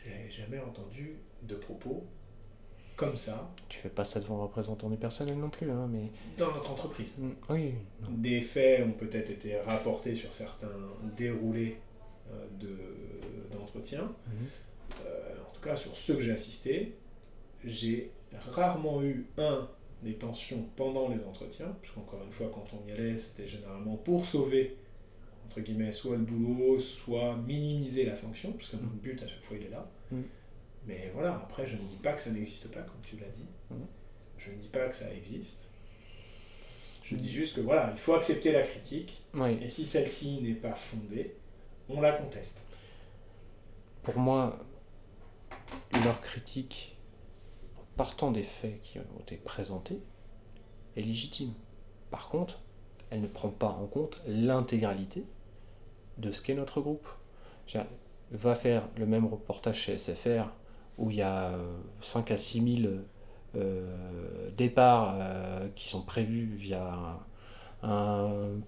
j'ai 0.05 0.31
jamais 0.31 0.61
entendu 0.61 1.17
de 1.43 1.57
propos 1.57 2.05
comme 2.97 3.17
ça. 3.17 3.51
Tu 3.69 3.79
fais 3.79 3.89
pas 3.89 4.05
ça 4.05 4.21
devant 4.21 4.39
un 4.39 4.43
représentant 4.43 4.89
du 4.89 4.97
personnel 4.97 5.37
non 5.37 5.51
plus, 5.51 5.71
hein, 5.71 5.89
mais... 5.91 6.11
Dans 6.37 6.53
notre 6.53 6.71
entreprise. 6.71 7.15
Mm. 7.19 7.31
Oui. 7.51 7.75
Des 8.11 8.41
faits 8.41 8.87
ont 8.87 8.93
peut-être 8.93 9.31
été 9.31 9.59
rapportés 9.61 10.15
sur 10.15 10.33
certains 10.33 10.69
déroulés 11.17 11.79
euh, 12.33 12.47
d'entretien. 13.53 14.03
Mhm. 14.03 14.47
Euh, 15.07 15.35
en 15.47 15.53
tout 15.53 15.61
cas, 15.61 15.77
sur 15.77 15.95
ceux 15.95 16.15
que 16.15 16.21
j'ai 16.23 16.33
assistés, 16.33 16.97
j'ai 17.65 18.11
rarement 18.51 19.03
eu, 19.03 19.27
un, 19.39 19.69
des 20.03 20.15
tensions 20.15 20.65
pendant 20.77 21.09
les 21.09 21.23
entretiens, 21.25 21.77
puisqu'encore 21.81 22.23
une 22.25 22.33
fois, 22.33 22.51
quand 22.53 22.65
on 22.73 22.89
y 22.89 22.93
allait, 22.93 23.17
c'était 23.17 23.47
généralement 23.47 23.97
pour 23.97 24.25
sauver, 24.25 24.77
entre 25.45 25.61
guillemets, 25.61 25.93
soit 25.93 26.17
le 26.17 26.23
boulot, 26.23 26.79
soit 26.79 27.37
minimiser 27.37 28.05
la 28.05 28.15
sanction, 28.15 28.53
puisque 28.53 28.75
notre 28.75 28.87
mhm. 28.87 29.01
but 29.01 29.23
à 29.23 29.27
chaque 29.27 29.43
fois 29.43 29.57
il 29.59 29.67
est 29.67 29.71
là. 29.71 29.89
Mhm. 30.11 30.25
Mais 30.87 31.11
voilà, 31.15 31.35
après, 31.35 31.67
je 31.67 31.77
ne 31.77 31.83
dis 31.83 31.97
pas 31.97 32.13
que 32.13 32.21
ça 32.21 32.31
n'existe 32.31 32.71
pas, 32.71 32.83
comme 32.83 33.01
tu 33.07 33.17
l'as 33.17 33.29
dit. 33.29 33.47
Je 34.37 34.51
ne 34.51 34.57
dis 34.57 34.69
pas 34.69 34.87
que 34.89 34.95
ça 34.95 35.13
existe. 35.13 35.59
Je 37.03 37.17
dis 37.17 37.31
juste 37.31 37.57
que 37.57 37.61
voilà, 37.61 37.91
il 37.93 37.99
faut 37.99 38.15
accepter 38.15 38.53
la 38.53 38.63
critique. 38.63 39.25
Et 39.61 39.69
si 39.69 39.85
celle-ci 39.85 40.41
n'est 40.43 40.55
pas 40.55 40.75
fondée, 40.75 41.37
on 41.89 42.01
la 42.01 42.13
conteste. 42.13 42.63
Pour 44.03 44.19
moi, 44.19 44.59
leur 46.05 46.21
critique, 46.21 46.97
partant 47.97 48.31
des 48.31 48.43
faits 48.43 48.81
qui 48.81 48.99
ont 48.99 49.21
été 49.21 49.37
présentés, 49.37 50.03
est 50.97 51.03
légitime. 51.03 51.55
Par 52.11 52.29
contre, 52.29 52.63
elle 53.11 53.21
ne 53.23 53.27
prend 53.27 53.51
pas 53.51 53.69
en 53.69 53.87
compte 53.87 54.23
l'intégralité 54.27 55.25
de 56.19 56.33
ce 56.33 56.43
qu'est 56.43 56.55
notre 56.55 56.81
groupe. 56.81 57.09
Va 58.31 58.55
faire 58.55 58.89
le 58.97 59.07
même 59.07 59.27
reportage 59.27 59.79
chez 59.79 59.99
SFR 59.99 60.49
où 60.99 61.11
il 61.11 61.17
y 61.17 61.23
a 61.23 61.53
5 62.01 62.31
euh, 62.31 62.35
à 62.35 62.37
6 62.37 62.81
000 62.83 62.95
euh, 63.57 64.51
départs 64.57 65.17
euh, 65.19 65.69
qui 65.75 65.89
sont 65.89 66.03
prévus 66.03 66.57
via 66.57 67.19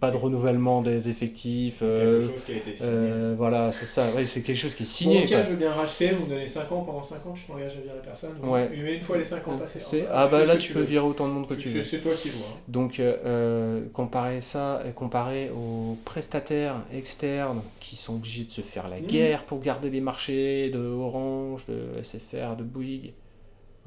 pas 0.01 0.11
de 0.11 0.17
renouvellement 0.17 0.83
des 0.83 1.09
effectifs. 1.09 1.79
quelque 1.79 1.91
euh, 1.91 2.21
chose 2.21 2.43
qui 2.45 2.53
a 2.53 2.57
été 2.57 2.75
signé. 2.75 2.91
Euh, 2.91 3.35
voilà, 3.37 3.73
c'est 3.73 3.87
ça, 3.87 4.05
c'est 4.25 4.43
quelque 4.43 4.57
chose 4.57 4.75
qui 4.75 4.83
est 4.83 4.87
signé. 4.87 5.23
ok, 5.23 5.29
je 5.29 5.51
veux 5.51 5.57
bien 5.57 5.71
racheter, 5.71 6.09
vous 6.09 6.25
me 6.27 6.31
donnez 6.31 6.47
5 6.47 6.71
ans, 6.73 6.83
pendant 6.83 7.03
5 7.03 7.27
ans, 7.27 7.35
je 7.35 7.47
t'engage 7.47 7.77
à 7.77 7.81
virer 7.81 7.97
la 7.97 8.03
personne. 8.03 8.33
Ouais. 8.43 8.69
Mais 8.71 8.97
une 8.97 9.03
fois 9.03 9.17
les 9.17 9.25
5 9.25 9.47
ans 9.49 9.57
passés. 9.57 10.05
ah 10.13 10.29
bah 10.29 10.45
là, 10.45 10.57
tu 10.57 10.73
peux 10.73 10.83
virer 10.83 11.05
autant 11.05 11.29
de 11.29 11.33
monde 11.33 11.49
que 11.49 11.55
tu, 11.55 11.69
veux. 11.69 11.83
C'est 11.83 12.01
toi 12.01 12.13
qui 12.13 12.31
vois. 12.31 12.47
Hein. 12.47 12.61
Donc, 12.69 13.01
euh, 13.01 13.87
comparer 13.93 14.41
ça, 14.41 14.83
comparer 14.95 15.51
aux 15.51 15.97
prestataires 16.05 16.83
externes 16.93 17.63
qui 17.81 17.97
sont 17.97 18.17
obligés 18.17 18.45
de 18.45 18.51
se 18.51 18.61
faire 18.61 18.89
la 18.89 19.01
mmh. 19.01 19.07
guerre 19.07 19.45
pour 19.45 19.61
garder 19.61 19.91
les 19.91 20.01
marchés 20.01 20.71
de 20.71 20.79
Orange, 20.79 21.65
de 21.67 22.03
SFR, 22.03 22.57
de 22.57 22.65
Bouygues, 22.65 23.15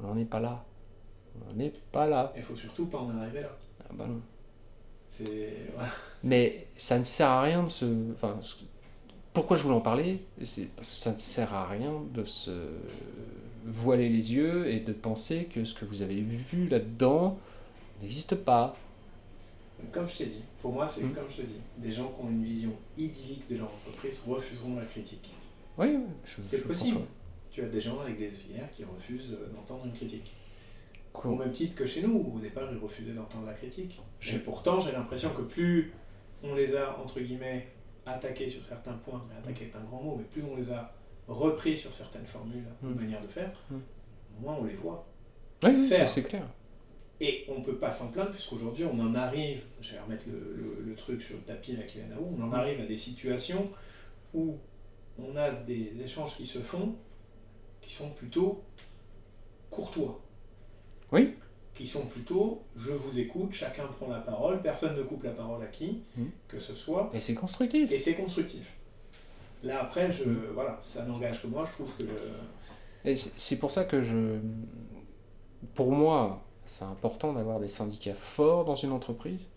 on 0.02 0.08
n'en 0.08 0.18
est 0.18 0.24
pas 0.24 0.40
là. 0.40 0.64
On 1.36 1.52
n'en 1.52 1.64
est 1.64 1.72
pas 1.92 2.06
là. 2.06 2.32
Il 2.36 2.42
faut 2.42 2.56
surtout 2.56 2.86
pas 2.86 2.98
en 2.98 3.16
arriver 3.18 3.42
là. 3.42 3.56
Ah 3.84 3.92
bah 3.92 4.06
non. 4.08 4.20
Mais 6.22 6.66
ça 6.76 6.98
ne 6.98 7.04
sert 7.04 7.28
à 7.28 7.42
rien 7.42 7.62
de 7.62 7.68
se. 7.68 7.86
Enfin, 8.14 8.38
pourquoi 9.32 9.56
je 9.56 9.62
voulais 9.62 9.74
en 9.74 9.80
parler? 9.80 10.20
C'est 10.44 10.66
parce 10.76 10.88
que 10.88 10.94
ça 10.94 11.12
ne 11.12 11.18
sert 11.18 11.54
à 11.54 11.66
rien 11.66 11.92
de 12.12 12.24
se 12.24 12.68
voiler 13.64 14.08
les 14.08 14.32
yeux 14.32 14.68
et 14.68 14.80
de 14.80 14.92
penser 14.92 15.48
que 15.52 15.64
ce 15.64 15.74
que 15.74 15.84
vous 15.84 16.02
avez 16.02 16.20
vu 16.20 16.68
là-dedans 16.68 17.38
n'existe 18.02 18.34
pas. 18.34 18.76
Comme 19.92 20.06
je 20.06 20.18
t'ai 20.18 20.26
dit, 20.26 20.42
pour 20.60 20.72
moi, 20.72 20.86
c'est 20.86 21.02
hmm. 21.02 21.14
comme 21.14 21.28
je 21.28 21.36
te 21.36 21.42
dis, 21.42 21.60
des 21.78 21.90
gens 21.90 22.08
qui 22.08 22.24
ont 22.24 22.28
une 22.28 22.44
vision 22.44 22.72
idyllique 22.98 23.48
de 23.48 23.56
leur 23.56 23.68
entreprise 23.72 24.22
refuseront 24.26 24.76
la 24.76 24.84
critique. 24.84 25.30
Oui, 25.78 25.98
c'est 26.42 26.66
possible. 26.66 27.00
Tu 27.50 27.62
as 27.62 27.68
des 27.68 27.80
gens 27.80 28.00
avec 28.00 28.18
des 28.18 28.26
œillères 28.28 28.70
qui 28.76 28.84
refusent 28.84 29.36
d'entendre 29.54 29.86
une 29.86 29.92
critique. 29.92 30.32
Au 31.28 31.34
même 31.34 31.52
titre 31.52 31.74
que 31.74 31.86
chez 31.86 32.02
nous, 32.02 32.14
où 32.14 32.36
au 32.36 32.40
départ 32.40 32.68
ils 32.72 32.78
refusaient 32.78 33.12
d'entendre 33.12 33.46
la 33.46 33.54
critique. 33.54 34.00
Et 34.32 34.38
pourtant, 34.38 34.80
j'ai 34.80 34.92
l'impression 34.92 35.30
que 35.30 35.42
plus 35.42 35.92
on 36.42 36.54
les 36.54 36.74
a, 36.74 36.98
entre 36.98 37.20
guillemets, 37.20 37.68
attaqués 38.06 38.48
sur 38.48 38.64
certains 38.64 38.94
points, 38.94 39.24
mais 39.28 39.36
attaqués 39.36 39.70
est 39.72 39.76
un 39.76 39.84
grand 39.84 40.02
mot, 40.02 40.16
mais 40.16 40.24
plus 40.24 40.42
on 40.42 40.56
les 40.56 40.70
a 40.70 40.92
repris 41.28 41.76
sur 41.76 41.92
certaines 41.92 42.26
formules, 42.26 42.64
mm. 42.82 42.94
manière 42.94 43.22
de 43.22 43.28
faire, 43.28 43.52
mm. 43.70 43.76
moins 44.40 44.56
on 44.60 44.64
les 44.64 44.74
voit. 44.74 45.06
Oui, 45.62 45.88
ça 45.88 46.06
c'est 46.06 46.22
clair. 46.22 46.46
Et 47.22 47.44
on 47.48 47.58
ne 47.58 47.64
peut 47.64 47.76
pas 47.76 47.92
s'en 47.92 48.10
plaindre, 48.10 48.30
puisqu'aujourd'hui 48.30 48.86
on 48.86 48.98
en 48.98 49.14
arrive, 49.14 49.62
je 49.82 49.92
vais 49.92 50.00
remettre 50.00 50.24
le, 50.26 50.82
le, 50.82 50.94
truc 50.94 51.20
sur 51.20 51.36
le 51.36 51.42
tapis 51.42 51.72
avec 51.72 51.94
les 51.94 52.04
NAO, 52.04 52.34
on 52.38 52.42
en 52.42 52.52
arrive 52.52 52.80
à 52.80 52.86
des 52.86 52.96
situations 52.96 53.70
où 54.32 54.56
on 55.18 55.36
a 55.36 55.50
des 55.50 55.92
échanges 56.02 56.34
qui 56.34 56.46
se 56.46 56.60
font 56.60 56.94
qui 57.80 57.92
sont 57.92 58.10
plutôt 58.10 58.62
courtois. 59.70 60.20
Oui. 61.12 61.34
Qui 61.74 61.86
sont 61.86 62.06
plutôt 62.06 62.62
je 62.76 62.92
vous 62.92 63.18
écoute, 63.18 63.52
chacun 63.52 63.86
prend 63.86 64.08
la 64.08 64.20
parole, 64.20 64.60
personne 64.60 64.96
ne 64.96 65.02
coupe 65.02 65.24
la 65.24 65.30
parole 65.30 65.62
à 65.62 65.66
qui 65.66 66.02
hmm. 66.16 66.26
que 66.48 66.60
ce 66.60 66.74
soit. 66.74 67.10
Et 67.14 67.20
c'est 67.20 67.34
constructif. 67.34 67.90
Et 67.90 67.98
c'est 67.98 68.14
constructif. 68.14 68.76
Là 69.62 69.82
après, 69.82 70.12
je, 70.12 70.24
voilà, 70.54 70.78
ça 70.82 71.04
n'engage 71.04 71.42
que 71.42 71.46
moi, 71.46 71.64
je 71.66 71.72
trouve 71.72 71.96
que. 71.96 72.04
Et 73.04 73.16
c'est 73.16 73.58
pour 73.58 73.70
ça 73.70 73.84
que 73.84 74.02
je. 74.02 74.38
Pour 75.74 75.92
moi, 75.92 76.42
c'est 76.64 76.84
important 76.84 77.32
d'avoir 77.32 77.60
des 77.60 77.68
syndicats 77.68 78.14
forts 78.14 78.64
dans 78.64 78.76
une 78.76 78.92
entreprise, 78.92 79.48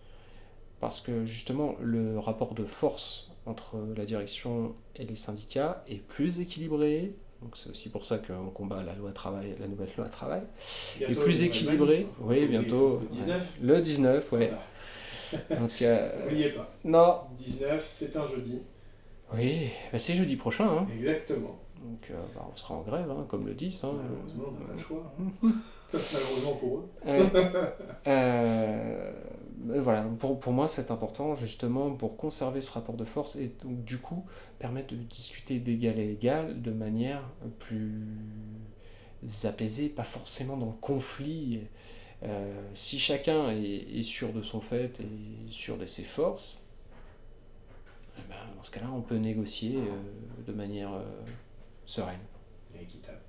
parce 0.79 0.99
que 0.99 1.25
justement, 1.25 1.75
le 1.79 2.19
rapport 2.19 2.53
de 2.53 2.65
force 2.65 3.31
entre 3.45 3.77
la 3.95 4.05
direction 4.05 4.75
et 4.95 5.05
les 5.05 5.15
syndicats 5.15 5.83
est 5.87 6.01
plus 6.01 6.39
équilibré, 6.39 7.15
donc 7.43 7.57
c'est 7.57 7.69
aussi 7.69 7.89
pour 7.89 8.05
ça 8.05 8.19
qu'on 8.19 8.49
combat 8.49 8.81
la 8.83 8.93
loi 8.93 9.11
travail, 9.11 9.55
la 9.59 9.67
nouvelle 9.67 9.89
loi 9.97 10.07
travail. 10.07 10.41
est 11.01 11.13
plus 11.13 11.43
équilibré. 11.43 12.07
Oui, 12.21 12.47
bientôt. 12.47 13.01
Le 13.01 13.07
19 13.09 13.53
Le 13.61 13.81
19, 13.81 14.27
oui. 14.31 14.47
Donc, 15.59 15.81
euh, 15.81 16.23
N'oubliez 16.23 16.49
pas. 16.49 16.71
Non. 16.83 17.21
19, 17.37 17.85
c'est 17.85 18.15
un 18.15 18.25
jeudi. 18.27 18.61
Oui, 19.33 19.69
bah, 19.91 19.99
c'est 19.99 20.13
jeudi 20.13 20.35
prochain. 20.35 20.67
Hein. 20.67 20.87
Exactement. 20.95 21.59
Donc 21.83 22.11
euh, 22.11 22.13
bah, 22.33 22.47
on 22.49 22.55
sera 22.55 22.75
en 22.75 22.81
grève, 22.81 23.11
hein, 23.11 23.25
comme 23.27 23.45
le 23.45 23.53
10. 23.53 23.83
Hein. 23.83 23.93
Malheureusement, 23.97 24.43
on 24.47 24.59
n'a 24.59 24.67
pas 24.67 24.73
le 24.73 24.79
choix. 24.79 25.13
Malheureusement 25.93 26.53
pour 26.55 26.77
eux. 26.77 26.89
euh, 28.07 29.11
voilà, 29.65 30.03
pour, 30.19 30.39
pour 30.39 30.53
moi 30.53 30.67
c'est 30.67 30.91
important 30.91 31.35
justement 31.35 31.91
pour 31.91 32.17
conserver 32.17 32.61
ce 32.61 32.71
rapport 32.71 32.95
de 32.95 33.05
force 33.05 33.35
et 33.35 33.55
donc 33.63 33.83
du 33.83 33.99
coup 33.99 34.25
permettre 34.59 34.93
de 34.93 34.95
discuter 34.95 35.59
d'égal 35.59 35.99
à 35.99 36.03
égal 36.03 36.61
de 36.61 36.71
manière 36.71 37.21
plus 37.59 38.07
apaisée, 39.43 39.89
pas 39.89 40.03
forcément 40.03 40.57
dans 40.57 40.67
le 40.67 40.79
conflit. 40.81 41.61
Euh, 42.23 42.69
si 42.73 42.97
chacun 42.99 43.51
est, 43.51 44.01
sûr 44.01 44.31
de 44.31 44.41
son 44.41 44.61
fait 44.61 44.99
et 45.01 45.51
sûr 45.51 45.77
de 45.77 45.85
ses 45.85 46.03
forces, 46.03 46.57
eh 48.17 48.21
ben, 48.29 48.35
dans 48.55 48.63
ce 48.63 48.71
cas-là 48.71 48.89
on 48.93 49.01
peut 49.01 49.17
négocier 49.17 49.77
de 50.47 50.53
manière 50.53 50.91
sereine. 51.85 52.19
Et 52.75 52.83
équitable 52.83 53.19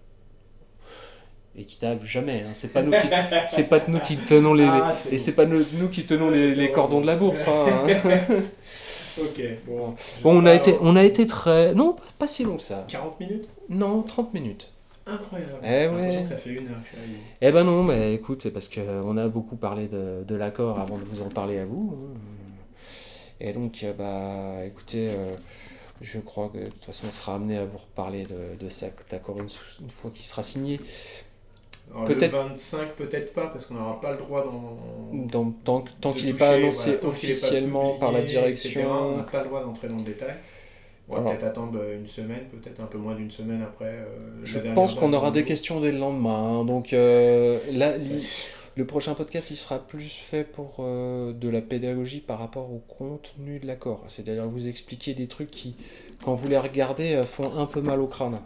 équitable 1.57 2.05
jamais 2.05 2.45
hein. 2.47 2.51
c'est 2.55 2.73
pas 2.73 2.83
nous 2.83 2.93
qui 2.93 3.07
c'est 3.47 3.69
pas 3.69 3.81
nous 3.87 4.01
qui 4.01 4.17
tenons 4.17 4.55
les, 4.55 4.65
ah, 4.65 4.93
et 5.11 5.19
c'est 5.19 5.35
pas 5.35 5.47
nous, 5.47 5.65
nous, 5.75 5.89
qui 5.89 6.05
tenons 6.05 6.31
les, 6.31 6.55
les, 6.55 6.71
cordons 6.71 7.01
de 7.01 7.07
la 7.07 7.17
bourse 7.17 7.47
hein. 7.47 7.87
ok 9.21 9.41
bon, 9.67 9.95
bon 10.23 10.43
on 10.43 10.47
a 10.47 10.55
été 10.55 10.77
on 10.81 10.97
a 10.97 11.05
été 11.05 11.27
très 11.27 11.75
non 11.75 11.95
pas, 12.19 12.27
si 12.27 12.45
long 12.45 12.57
que 12.57 12.63
ça 12.63 12.85
40 12.89 13.21
minutes? 13.21 13.49
Non 13.69 14.03
30 14.03 14.35
minutes 14.35 14.73
incroyable 15.07 15.61
eh 15.63 15.87
ouais. 15.87 16.23
que 16.23 16.29
ça 16.29 16.37
fait 16.37 16.51
une 16.51 16.67
heure 16.67 16.83
que 16.83 16.97
eh 17.41 17.53
ben 17.53 17.63
non 17.63 17.85
mais 17.85 18.15
écoute 18.15 18.43
c'est 18.43 18.51
parce 18.51 18.69
que 18.69 18.81
on 19.05 19.17
a 19.17 19.29
beaucoup 19.29 19.57
parlé 19.57 19.87
de, 19.87 20.25
de 20.27 20.35
l'accord 20.35 20.81
avant 20.81 20.97
de 20.97 21.05
vous 21.05 21.23
en 21.23 21.29
parler 21.29 21.59
à 21.59 21.67
vous 21.67 21.95
hein. 21.95 22.19
et 23.39 23.53
donc 23.53 23.85
bah 23.97 24.65
écoutez 24.65 25.11
euh, 25.11 25.35
je 26.01 26.19
crois 26.19 26.49
que 26.49 26.59
de 26.59 26.67
toute 26.67 26.85
façon 26.85 27.07
on 27.09 27.13
sera 27.13 27.35
amené 27.37 27.57
à 27.57 27.65
vous 27.65 27.79
reparler 27.79 28.25
de, 28.25 28.57
de 28.63 28.69
cet 28.69 29.13
accord 29.13 29.39
une, 29.39 29.49
une 29.81 29.91
fois 29.91 30.11
qu'il 30.13 30.25
sera 30.25 30.43
signé 30.43 30.81
le 31.93 32.27
25, 32.27 32.95
peut-être 32.95 33.33
pas, 33.33 33.47
parce 33.47 33.67
qu'on 33.67 33.75
n'aura 33.75 34.01
pas 34.01 34.13
le 34.13 34.19
droit 34.19 34.45
dans, 35.13 35.51
tant, 35.65 35.85
tant 36.01 36.13
qu'il 36.13 36.27
n'est 36.27 36.33
pas 36.33 36.51
annoncé 36.51 36.99
officiellement 37.03 37.95
par 37.95 38.13
la 38.13 38.23
direction. 38.23 38.91
on 38.91 39.17
n'a 39.19 39.23
pas 39.23 39.43
le 39.43 39.49
droit 39.49 39.63
d'entrer 39.63 39.89
dans 39.89 39.97
le 39.97 40.03
détail. 40.03 40.35
On 41.09 41.17
va 41.17 41.31
peut-être 41.31 41.45
attendre 41.45 41.79
une 41.93 42.07
semaine, 42.07 42.47
peut-être 42.51 42.81
un 42.81 42.87
peu 42.87 42.97
moins 42.97 43.15
d'une 43.15 43.31
semaine 43.31 43.63
après. 43.63 43.85
Euh, 43.85 44.41
je 44.43 44.59
pense 44.75 44.95
qu'on 44.95 45.13
aura 45.13 45.31
des 45.31 45.45
questions 45.45 45.81
dès 45.81 45.93
le 45.93 45.99
lendemain. 45.99 46.61
Hein. 46.61 46.65
donc 46.65 46.95
euh, 46.95 47.59
là, 47.73 47.93
le 48.77 48.87
prochain 48.87 49.15
podcast, 49.15 49.51
il 49.51 49.57
sera 49.57 49.79
plus 49.79 50.09
fait 50.09 50.45
pour 50.45 50.77
euh, 50.81 51.33
de 51.33 51.49
la 51.49 51.61
pédagogie 51.61 52.21
par 52.21 52.39
rapport 52.39 52.73
au 52.73 52.79
contenu 52.79 53.59
de 53.59 53.67
l'accord. 53.67 54.05
C'est-à-dire 54.09 54.47
vous 54.47 54.67
expliquer 54.67 55.15
des 55.15 55.29
trucs 55.29 55.51
qui, 55.51 55.77
quand 56.25 56.35
vous 56.35 56.49
les 56.49 56.59
regardez, 56.59 57.23
font 57.27 57.57
un 57.57 57.67
peu 57.67 57.81
mal 57.81 58.01
au 58.01 58.07
crâne. 58.07 58.41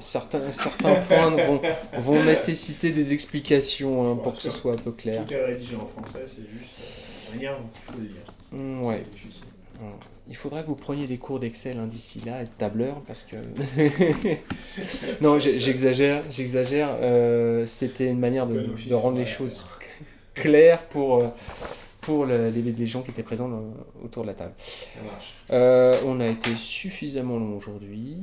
Certains, 0.00 0.50
certains 0.50 0.94
points 0.96 1.30
vont, 1.30 1.60
vont, 1.98 2.24
nécessiter 2.24 2.90
des 2.90 3.12
explications 3.12 4.10
hein, 4.10 4.16
pour 4.16 4.36
que 4.36 4.42
ce 4.42 4.50
soit 4.50 4.72
un 4.72 4.76
peu 4.76 4.92
clair. 4.92 5.24
Tout 5.24 5.34
est 5.34 5.44
rédigé 5.44 5.76
en 5.76 5.86
français, 5.86 6.22
c'est 6.26 6.42
juste 6.42 6.80
euh, 6.80 7.34
manière 7.34 7.58
dont 7.58 7.68
il 7.72 7.80
faut 7.80 7.98
le 7.98 8.04
lire. 8.04 8.32
Mm, 8.52 8.84
ouais. 8.84 9.04
Il 10.28 10.36
faudra 10.36 10.62
que 10.62 10.68
vous 10.68 10.76
preniez 10.76 11.06
des 11.06 11.18
cours 11.18 11.40
d'Excel 11.40 11.78
hein, 11.78 11.86
d'ici 11.86 12.20
là 12.20 12.42
et 12.42 12.44
de 12.44 12.50
tableur 12.50 13.00
parce 13.06 13.24
que. 13.24 13.36
non, 15.20 15.38
j'exagère, 15.38 16.22
j'exagère. 16.30 16.90
Euh, 17.00 17.66
C'était 17.66 18.06
une 18.08 18.20
manière 18.20 18.46
de, 18.46 18.68
de 18.88 18.94
rendre 18.94 19.18
les 19.18 19.26
choses 19.26 19.66
claires 20.34 20.84
pour. 20.84 21.18
Euh, 21.18 21.28
pour 22.02 22.26
les, 22.26 22.50
les, 22.50 22.86
gens 22.86 23.02
qui 23.02 23.12
étaient 23.12 23.22
présents 23.22 23.62
autour 24.04 24.24
de 24.24 24.26
la 24.26 24.34
table. 24.34 24.52
Ça 24.58 25.00
marche. 25.04 25.34
Euh, 25.52 25.96
on 26.04 26.18
a 26.18 26.26
été 26.26 26.56
suffisamment 26.56 27.38
long 27.38 27.56
aujourd'hui. 27.56 28.16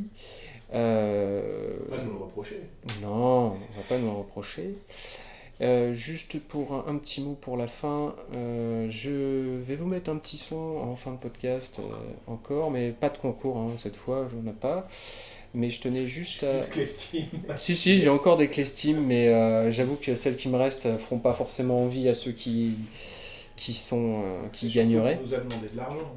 Euh, 0.73 1.77
pas 1.89 1.97
nous 2.03 2.11
le 2.11 2.19
reprocher. 2.25 2.61
Non, 3.01 3.55
on 3.55 3.77
va 3.77 3.83
pas 3.87 3.97
nous 3.97 4.07
le 4.07 4.17
reprocher. 4.17 4.75
Euh, 5.61 5.93
juste 5.93 6.39
pour 6.47 6.73
un, 6.87 6.95
petit 6.97 7.21
mot 7.21 7.37
pour 7.39 7.57
la 7.57 7.67
fin, 7.67 8.15
euh, 8.33 8.87
je 8.89 9.57
vais 9.57 9.75
vous 9.75 9.87
mettre 9.87 10.09
un 10.09 10.15
petit 10.15 10.37
son 10.37 10.55
en 10.55 10.95
fin 10.95 11.11
de 11.11 11.17
podcast 11.17 11.81
encore, 12.27 12.71
mais 12.71 12.91
pas 12.91 13.09
de 13.09 13.17
concours 13.17 13.57
hein, 13.57 13.71
cette 13.77 13.97
fois, 13.97 14.27
je 14.31 14.37
n'en 14.37 14.51
ai 14.51 14.53
pas. 14.53 14.87
Mais 15.53 15.69
je 15.69 15.81
tenais 15.81 16.07
juste 16.07 16.43
à. 16.43 16.61
si, 17.55 17.75
si, 17.75 17.97
j'ai 17.97 18.09
encore 18.09 18.37
des 18.37 18.47
clestimes, 18.47 19.03
mais 19.05 19.71
j'avoue 19.71 19.95
que 19.95 20.15
celles 20.15 20.35
qui 20.35 20.47
me 20.47 20.57
restent 20.57 20.97
feront 20.97 21.19
pas 21.19 21.33
forcément 21.33 21.83
envie 21.83 22.07
à 22.07 22.13
ceux 22.13 22.31
qui, 22.31 22.75
qui, 23.55 23.73
sont, 23.73 24.23
qui 24.53 24.71
gagneraient. 24.71 25.19
On 25.21 25.27
nous 25.27 25.33
a 25.33 25.39
demandé 25.39 25.67
de 25.69 25.75
l'argent. 25.77 26.13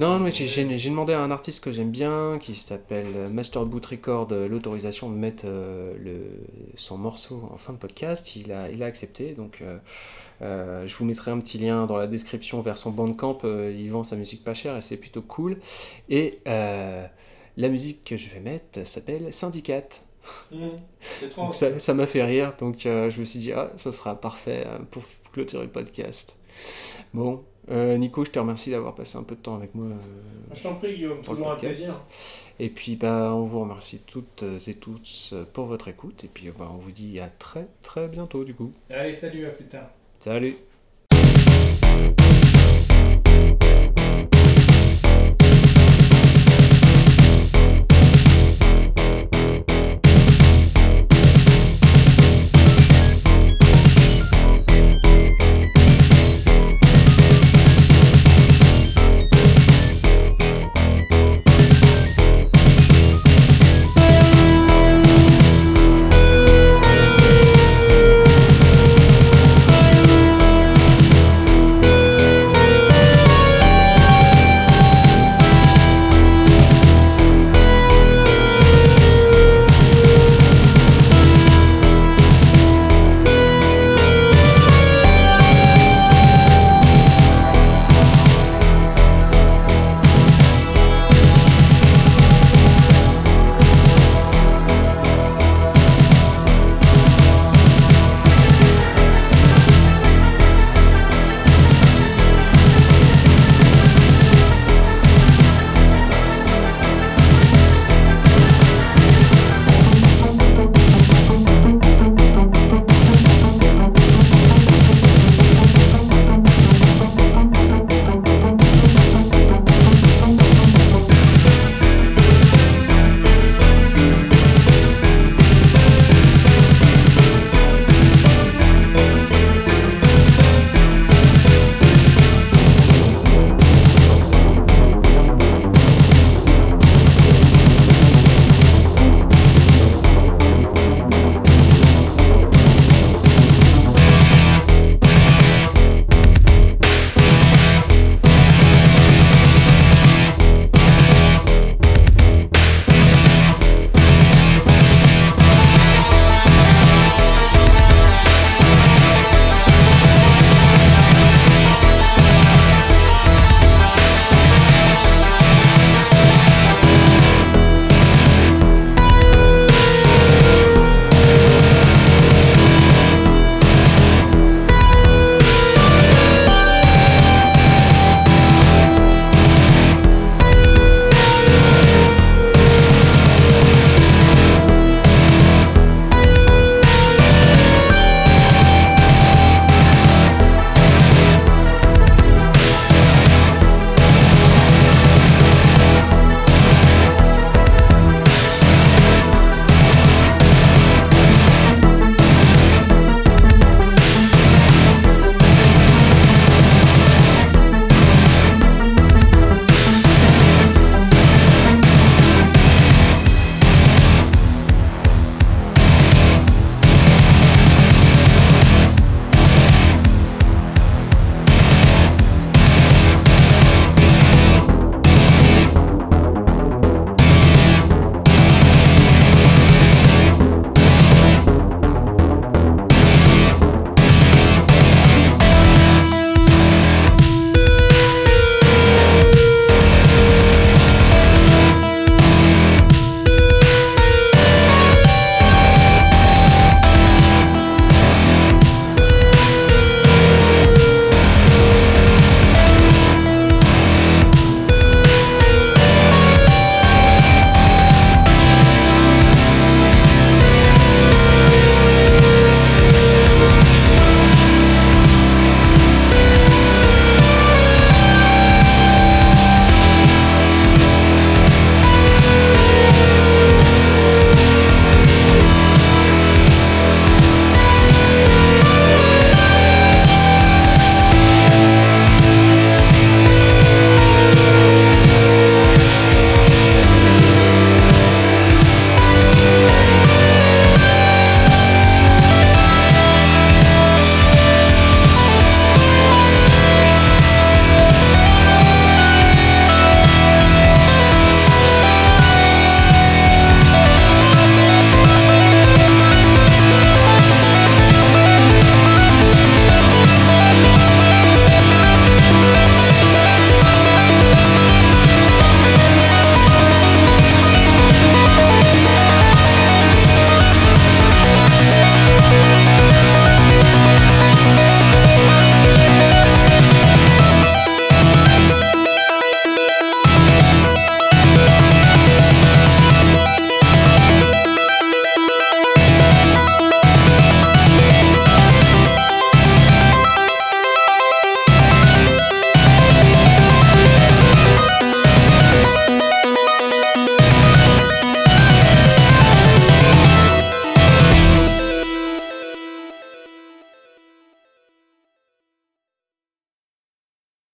Non, 0.00 0.18
mais 0.18 0.30
j'ai 0.30 0.64
demandé 0.64 1.12
à 1.12 1.20
un 1.20 1.30
artiste 1.30 1.62
que 1.62 1.72
j'aime 1.72 1.90
bien, 1.90 2.38
qui 2.40 2.54
s'appelle 2.54 3.28
Master 3.30 3.64
Boot 3.66 3.84
Record, 3.86 4.28
euh, 4.32 4.48
l'autorisation 4.48 5.10
de 5.10 5.14
mettre 5.14 5.44
euh, 5.46 5.94
le, 5.98 6.46
son 6.76 6.98
morceau 6.98 7.48
en 7.52 7.56
fin 7.56 7.72
de 7.72 7.78
podcast. 7.78 8.34
Il 8.36 8.52
a, 8.52 8.70
il 8.70 8.82
a 8.82 8.86
accepté, 8.86 9.32
donc 9.32 9.62
euh, 10.42 10.86
je 10.86 10.96
vous 10.96 11.04
mettrai 11.04 11.30
un 11.30 11.38
petit 11.38 11.58
lien 11.58 11.86
dans 11.86 11.96
la 11.96 12.06
description 12.06 12.60
vers 12.60 12.78
son 12.78 12.90
bandcamp. 12.90 13.38
il 13.44 13.88
vend 13.90 14.04
sa 14.04 14.16
musique 14.16 14.42
pas 14.42 14.54
chère 14.54 14.76
et 14.76 14.82
c'est 14.82 14.96
plutôt 14.96 15.22
cool. 15.22 15.58
Et 16.08 16.40
la 16.46 17.68
musique 17.68 18.04
que 18.04 18.16
je 18.16 18.28
vais 18.28 18.40
mettre 18.40 18.86
s'appelle 18.86 19.32
Syndicate. 19.32 20.02
Mmh, 20.52 21.52
ça 21.52 21.94
m'a 21.94 22.06
fait 22.06 22.24
rire, 22.24 22.54
donc 22.58 22.78
je 22.80 23.20
me 23.20 23.24
suis 23.24 23.38
dit, 23.38 23.52
ah, 23.52 23.70
ça 23.76 23.92
sera 23.92 24.20
parfait 24.20 24.66
pour 24.90 25.02
clôturer 25.32 25.64
le 25.64 25.70
podcast. 25.70 26.34
Bon, 27.12 27.44
euh, 27.70 27.96
Nico, 27.96 28.24
je 28.24 28.30
te 28.30 28.38
remercie 28.38 28.70
d'avoir 28.70 28.94
passé 28.94 29.16
un 29.16 29.22
peu 29.22 29.34
de 29.34 29.40
temps 29.40 29.56
avec 29.56 29.74
moi. 29.74 29.86
Euh, 29.86 30.54
je 30.54 30.62
t'en 30.62 30.74
prie, 30.74 30.94
Guillaume, 30.94 31.22
toujours 31.22 31.50
un 31.50 31.56
plaisir. 31.56 31.94
Et 32.58 32.68
puis, 32.68 32.96
bah, 32.96 33.32
on 33.34 33.44
vous 33.44 33.60
remercie 33.60 34.00
toutes 34.06 34.44
et 34.66 34.74
tous 34.74 35.34
pour 35.52 35.66
votre 35.66 35.88
écoute. 35.88 36.24
Et 36.24 36.28
puis, 36.28 36.50
bah, 36.56 36.70
on 36.72 36.76
vous 36.76 36.92
dit 36.92 37.20
à 37.20 37.28
très 37.28 37.66
très 37.82 38.08
bientôt, 38.08 38.44
du 38.44 38.54
coup. 38.54 38.72
Allez, 38.90 39.12
salut, 39.12 39.46
à 39.46 39.50
plus 39.50 39.66
tard. 39.66 39.88
Salut. 40.20 40.56